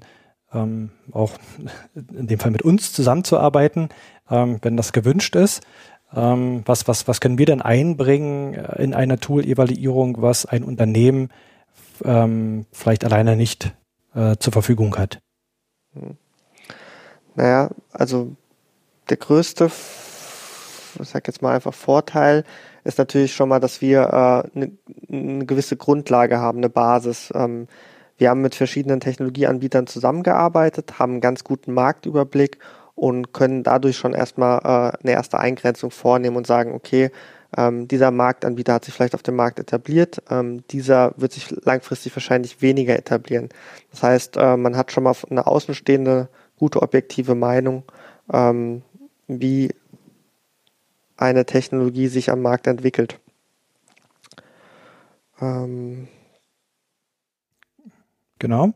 ähm, 0.53 0.91
auch 1.11 1.31
in 1.95 2.27
dem 2.27 2.39
Fall 2.39 2.51
mit 2.51 2.61
uns 2.61 2.93
zusammenzuarbeiten, 2.93 3.89
ähm, 4.29 4.59
wenn 4.61 4.77
das 4.77 4.93
gewünscht 4.93 5.35
ist. 5.35 5.63
Was, 6.11 6.87
was, 6.87 7.09
was 7.09 7.19
können 7.19 7.39
wir 7.39 7.47
denn 7.47 7.61
einbringen 7.61 8.53
in 8.53 8.93
eine 8.93 9.19
Tool-Evaluierung, 9.19 10.21
was 10.21 10.45
ein 10.45 10.63
Unternehmen 10.63 11.29
vielleicht 11.99 13.03
alleine 13.03 13.35
nicht 13.35 13.73
äh, 14.13 14.37
zur 14.37 14.53
Verfügung 14.53 14.95
hat? 14.97 15.19
Naja, 17.35 17.69
also 17.91 18.35
der 19.09 19.17
größte, 19.17 19.65
ich 19.65 21.09
sag 21.09 21.27
jetzt 21.27 21.41
mal 21.41 21.53
einfach 21.53 21.73
Vorteil, 21.73 22.43
ist 22.83 22.97
natürlich 22.97 23.33
schon 23.33 23.49
mal, 23.49 23.59
dass 23.59 23.81
wir 23.81 24.13
eine 24.13 24.65
äh, 24.65 24.71
ne 25.07 25.45
gewisse 25.45 25.75
Grundlage 25.75 26.39
haben, 26.39 26.59
eine 26.59 26.69
Basis. 26.69 27.31
Ähm, 27.35 27.67
wir 28.17 28.29
haben 28.29 28.41
mit 28.41 28.55
verschiedenen 28.55 29.01
Technologieanbietern 29.01 29.87
zusammengearbeitet, 29.87 30.99
haben 30.99 31.13
einen 31.13 31.21
ganz 31.21 31.43
guten 31.43 31.73
Marktüberblick 31.73 32.59
und 32.93 33.33
können 33.33 33.63
dadurch 33.63 33.97
schon 33.97 34.13
erstmal 34.13 34.59
äh, 34.59 34.97
eine 35.03 35.11
erste 35.11 35.39
Eingrenzung 35.39 35.91
vornehmen 35.91 36.37
und 36.37 36.47
sagen, 36.47 36.73
okay, 36.73 37.11
ähm, 37.57 37.87
dieser 37.87 38.11
Marktanbieter 38.11 38.73
hat 38.73 38.85
sich 38.85 38.93
vielleicht 38.93 39.15
auf 39.15 39.23
dem 39.23 39.35
Markt 39.35 39.59
etabliert, 39.59 40.21
ähm, 40.29 40.65
dieser 40.67 41.13
wird 41.17 41.31
sich 41.31 41.49
langfristig 41.63 42.15
wahrscheinlich 42.15 42.61
weniger 42.61 42.97
etablieren. 42.97 43.49
Das 43.91 44.03
heißt, 44.03 44.37
äh, 44.37 44.57
man 44.57 44.75
hat 44.75 44.91
schon 44.91 45.03
mal 45.03 45.15
eine 45.29 45.47
außenstehende, 45.47 46.27
gute, 46.57 46.81
objektive 46.81 47.35
Meinung, 47.35 47.83
ähm, 48.31 48.81
wie 49.27 49.73
eine 51.17 51.45
Technologie 51.45 52.07
sich 52.07 52.29
am 52.29 52.41
Markt 52.41 52.67
entwickelt. 52.67 53.19
Ähm 55.39 56.07
genau. 58.39 58.73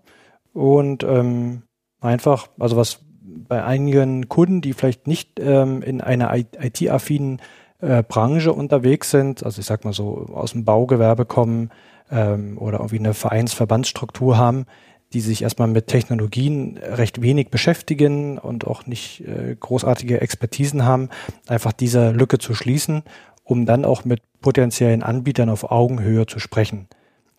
Und 0.54 1.04
ähm, 1.04 1.64
einfach, 2.00 2.48
also 2.58 2.78
was 2.78 3.00
bei 3.22 3.64
einigen 3.64 4.30
Kunden, 4.30 4.62
die 4.62 4.74
vielleicht 4.74 5.08
nicht 5.08 5.40
ähm, 5.40 5.82
in 5.82 6.02
einer 6.02 6.34
IT-affinen 6.36 7.42
äh, 7.82 8.04
Branche 8.04 8.54
unterwegs 8.54 9.12
sind, 9.12 9.44
also 9.44 9.60
ich 9.60 9.66
sag 9.66 9.86
mal 9.86 9.94
so 9.94 10.28
aus 10.34 10.52
dem 10.52 10.66
Baugewerbe 10.66 11.26
kommen 11.26 11.70
ähm, 12.12 12.58
oder 12.58 12.80
irgendwie 12.80 13.00
eine 13.00 13.14
Vereinsverbandsstruktur 13.14 14.38
haben, 14.38 14.66
die 15.14 15.22
sich 15.22 15.42
erstmal 15.42 15.68
mit 15.68 15.88
Technologien 15.88 16.78
recht 16.78 17.22
wenig 17.22 17.50
beschäftigen 17.50 18.38
und 18.38 18.68
auch 18.68 18.86
nicht 18.86 19.22
äh, 19.22 19.56
großartige 19.60 20.22
Expertisen 20.22 20.86
haben, 20.86 21.10
einfach 21.48 21.74
diese 21.74 22.12
Lücke 22.12 22.38
zu 22.38 22.54
schließen, 22.54 23.04
um 23.44 23.66
dann 23.66 23.86
auch 23.86 24.06
mit 24.06 24.22
potenziellen 24.42 25.02
Anbietern 25.02 25.50
auf 25.50 25.72
Augenhöhe 25.72 26.28
zu 26.28 26.40
sprechen. 26.40 26.88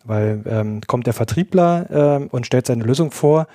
Weil 0.03 0.43
ähm, 0.47 0.81
kommt 0.87 1.05
der 1.05 1.13
Vertriebler 1.13 2.19
äh, 2.21 2.27
und 2.29 2.45
stellt 2.45 2.65
seine 2.65 2.83
Lösung 2.83 3.11
vor, 3.11 3.47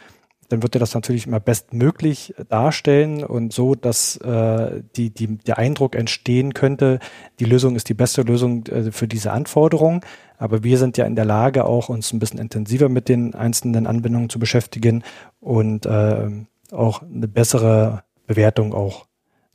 dann 0.49 0.63
wird 0.63 0.77
er 0.77 0.81
das 0.81 0.95
natürlich 0.95 1.27
immer 1.27 1.41
bestmöglich 1.41 2.35
darstellen 2.49 3.25
und 3.25 3.53
so, 3.53 3.75
dass 3.75 4.17
äh, 4.19 4.83
die, 4.97 5.11
die, 5.11 5.39
der 5.39 5.59
Eindruck 5.59 5.97
entstehen 5.97 6.55
könnte, 6.55 6.99
die 7.41 7.45
Lösung 7.45 7.77
ist 7.77 7.89
die 7.89 7.95
beste 7.95 8.23
Lösung 8.23 8.67
äh, 8.67 8.93
für 8.93 9.09
diese 9.09 9.33
Anforderung. 9.33 10.05
Aber 10.39 10.63
wir 10.63 10.79
sind 10.79 10.99
ja 10.99 11.07
in 11.07 11.17
der 11.17 11.25
Lage, 11.25 11.65
auch 11.65 11.89
uns 11.89 12.13
ein 12.13 12.19
bisschen 12.19 12.39
intensiver 12.39 12.89
mit 12.89 13.09
den 13.09 13.35
einzelnen 13.35 13.87
Anwendungen 13.87 14.29
zu 14.29 14.39
beschäftigen 14.39 15.03
und 15.41 15.87
äh, 15.87 16.29
auch 16.73 17.03
eine 17.03 17.29
bessere 17.29 18.03
Bewertung 18.27 18.75
auch 18.75 19.07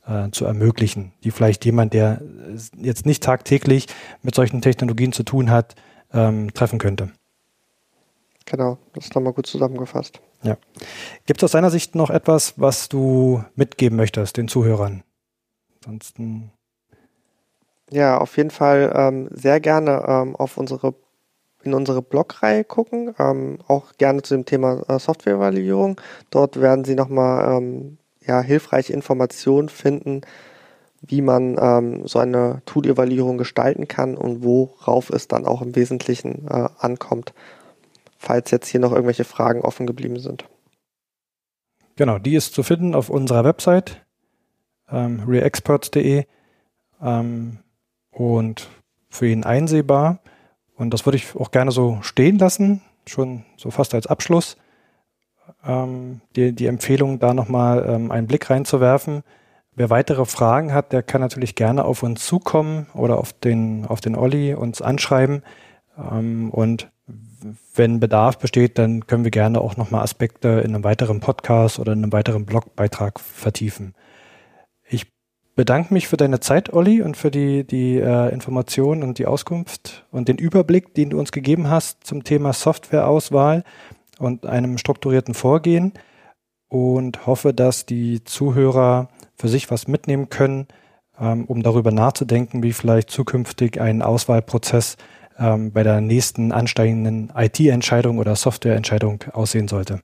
äh, 0.06 0.30
zu 0.30 0.44
ermöglichen, 0.44 1.12
die 1.24 1.30
vielleicht 1.30 1.64
jemand, 1.64 1.92
der 1.92 2.20
jetzt 2.76 3.06
nicht 3.06 3.22
tagtäglich 3.22 3.86
mit 4.22 4.34
solchen 4.34 4.60
Technologien 4.60 5.12
zu 5.12 5.22
tun 5.22 5.50
hat, 5.50 5.74
ähm, 6.12 6.52
treffen 6.52 6.78
könnte. 6.78 7.10
Genau, 8.52 8.76
das 8.92 9.06
ist 9.06 9.14
nochmal 9.14 9.32
gut 9.32 9.46
zusammengefasst. 9.46 10.20
Ja. 10.42 10.58
Gibt 11.24 11.40
es 11.40 11.44
aus 11.44 11.52
deiner 11.52 11.70
Sicht 11.70 11.94
noch 11.94 12.10
etwas, 12.10 12.52
was 12.58 12.90
du 12.90 13.42
mitgeben 13.54 13.96
möchtest 13.96 14.36
den 14.36 14.46
Zuhörern? 14.46 15.04
Ansonsten. 15.78 16.52
Ja, 17.90 18.18
auf 18.18 18.36
jeden 18.36 18.50
Fall 18.50 18.92
ähm, 18.94 19.30
sehr 19.32 19.58
gerne 19.58 20.04
ähm, 20.06 20.36
auf 20.36 20.58
unsere 20.58 20.94
in 21.62 21.72
unsere 21.72 22.02
Blogreihe 22.02 22.64
gucken, 22.64 23.14
ähm, 23.18 23.58
auch 23.68 23.92
gerne 23.96 24.20
zu 24.20 24.34
dem 24.34 24.44
Thema 24.44 24.82
äh, 24.86 24.98
Softwarevalidierung. 24.98 25.98
Dort 26.28 26.60
werden 26.60 26.84
Sie 26.84 26.96
nochmal 26.96 27.56
ähm, 27.56 27.96
ja, 28.26 28.42
hilfreiche 28.42 28.92
Informationen 28.92 29.70
finden, 29.70 30.22
wie 31.00 31.22
man 31.22 31.56
ähm, 31.58 32.06
so 32.06 32.18
eine 32.18 32.60
Tool-Evaluierung 32.66 33.38
gestalten 33.38 33.88
kann 33.88 34.14
und 34.14 34.44
worauf 34.44 35.08
es 35.08 35.26
dann 35.26 35.46
auch 35.46 35.62
im 35.62 35.74
Wesentlichen 35.74 36.48
äh, 36.50 36.68
ankommt 36.78 37.32
falls 38.22 38.52
jetzt 38.52 38.68
hier 38.68 38.80
noch 38.80 38.92
irgendwelche 38.92 39.24
Fragen 39.24 39.62
offen 39.62 39.86
geblieben 39.86 40.18
sind. 40.20 40.48
Genau, 41.96 42.18
die 42.18 42.36
ist 42.36 42.54
zu 42.54 42.62
finden 42.62 42.94
auf 42.94 43.10
unserer 43.10 43.44
Website 43.44 44.06
ähm, 44.88 45.24
reexperts.de 45.26 46.24
ähm, 47.02 47.58
und 48.12 48.68
für 49.10 49.26
ihn 49.26 49.44
einsehbar. 49.44 50.20
Und 50.76 50.94
das 50.94 51.04
würde 51.04 51.16
ich 51.16 51.34
auch 51.34 51.50
gerne 51.50 51.72
so 51.72 51.98
stehen 52.02 52.38
lassen, 52.38 52.80
schon 53.06 53.44
so 53.56 53.70
fast 53.70 53.92
als 53.94 54.06
Abschluss. 54.06 54.56
Ähm, 55.64 56.20
die, 56.36 56.54
die 56.54 56.66
Empfehlung, 56.66 57.18
da 57.18 57.34
nochmal 57.34 57.84
ähm, 57.88 58.12
einen 58.12 58.28
Blick 58.28 58.48
reinzuwerfen. 58.48 59.22
Wer 59.74 59.90
weitere 59.90 60.26
Fragen 60.26 60.72
hat, 60.72 60.92
der 60.92 61.02
kann 61.02 61.20
natürlich 61.20 61.56
gerne 61.56 61.84
auf 61.84 62.02
uns 62.04 62.24
zukommen 62.24 62.86
oder 62.94 63.18
auf 63.18 63.32
den, 63.32 63.84
auf 63.86 64.00
den 64.00 64.14
Olli 64.14 64.54
uns 64.54 64.80
anschreiben. 64.80 65.42
Ähm, 65.98 66.50
und 66.50 66.91
wenn 67.74 68.00
Bedarf 68.00 68.38
besteht, 68.38 68.78
dann 68.78 69.06
können 69.06 69.24
wir 69.24 69.30
gerne 69.30 69.60
auch 69.60 69.76
nochmal 69.76 70.02
Aspekte 70.02 70.48
in 70.64 70.74
einem 70.74 70.84
weiteren 70.84 71.20
Podcast 71.20 71.78
oder 71.78 71.92
in 71.92 72.02
einem 72.02 72.12
weiteren 72.12 72.46
Blogbeitrag 72.46 73.20
vertiefen. 73.20 73.94
Ich 74.88 75.06
bedanke 75.54 75.92
mich 75.92 76.08
für 76.08 76.16
deine 76.16 76.40
Zeit, 76.40 76.72
Olli, 76.72 77.02
und 77.02 77.16
für 77.16 77.30
die, 77.30 77.64
die 77.64 77.98
äh, 77.98 78.32
Information 78.32 79.02
und 79.02 79.18
die 79.18 79.26
Auskunft 79.26 80.06
und 80.10 80.28
den 80.28 80.38
Überblick, 80.38 80.94
den 80.94 81.10
du 81.10 81.18
uns 81.18 81.32
gegeben 81.32 81.68
hast 81.68 82.04
zum 82.04 82.24
Thema 82.24 82.52
Softwareauswahl 82.52 83.64
und 84.18 84.46
einem 84.46 84.78
strukturierten 84.78 85.34
Vorgehen 85.34 85.92
und 86.68 87.26
hoffe, 87.26 87.52
dass 87.52 87.86
die 87.86 88.24
Zuhörer 88.24 89.08
für 89.34 89.48
sich 89.48 89.70
was 89.70 89.88
mitnehmen 89.88 90.30
können, 90.30 90.68
ähm, 91.20 91.44
um 91.44 91.62
darüber 91.62 91.90
nachzudenken, 91.90 92.62
wie 92.62 92.72
vielleicht 92.72 93.10
zukünftig 93.10 93.80
ein 93.80 94.00
Auswahlprozess 94.00 94.96
ähm, 95.38 95.72
bei 95.72 95.82
der 95.82 96.00
nächsten 96.00 96.52
ansteigenden 96.52 97.32
IT-Entscheidung 97.34 98.18
oder 98.18 98.36
Softwareentscheidung 98.36 99.24
aussehen 99.32 99.68
sollte. 99.68 100.00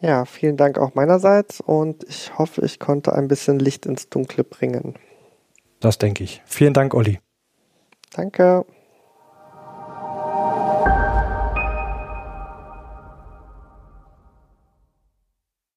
Ja, 0.00 0.24
vielen 0.24 0.56
Dank 0.56 0.78
auch 0.78 0.94
meinerseits 0.94 1.60
und 1.60 2.04
ich 2.04 2.38
hoffe, 2.38 2.64
ich 2.64 2.78
konnte 2.78 3.12
ein 3.12 3.28
bisschen 3.28 3.58
Licht 3.58 3.84
ins 3.84 4.08
Dunkle 4.08 4.44
bringen. 4.44 4.94
Das 5.78 5.98
denke 5.98 6.24
ich. 6.24 6.42
Vielen 6.46 6.72
Dank, 6.72 6.94
Olli. 6.94 7.20
Danke. 8.12 8.64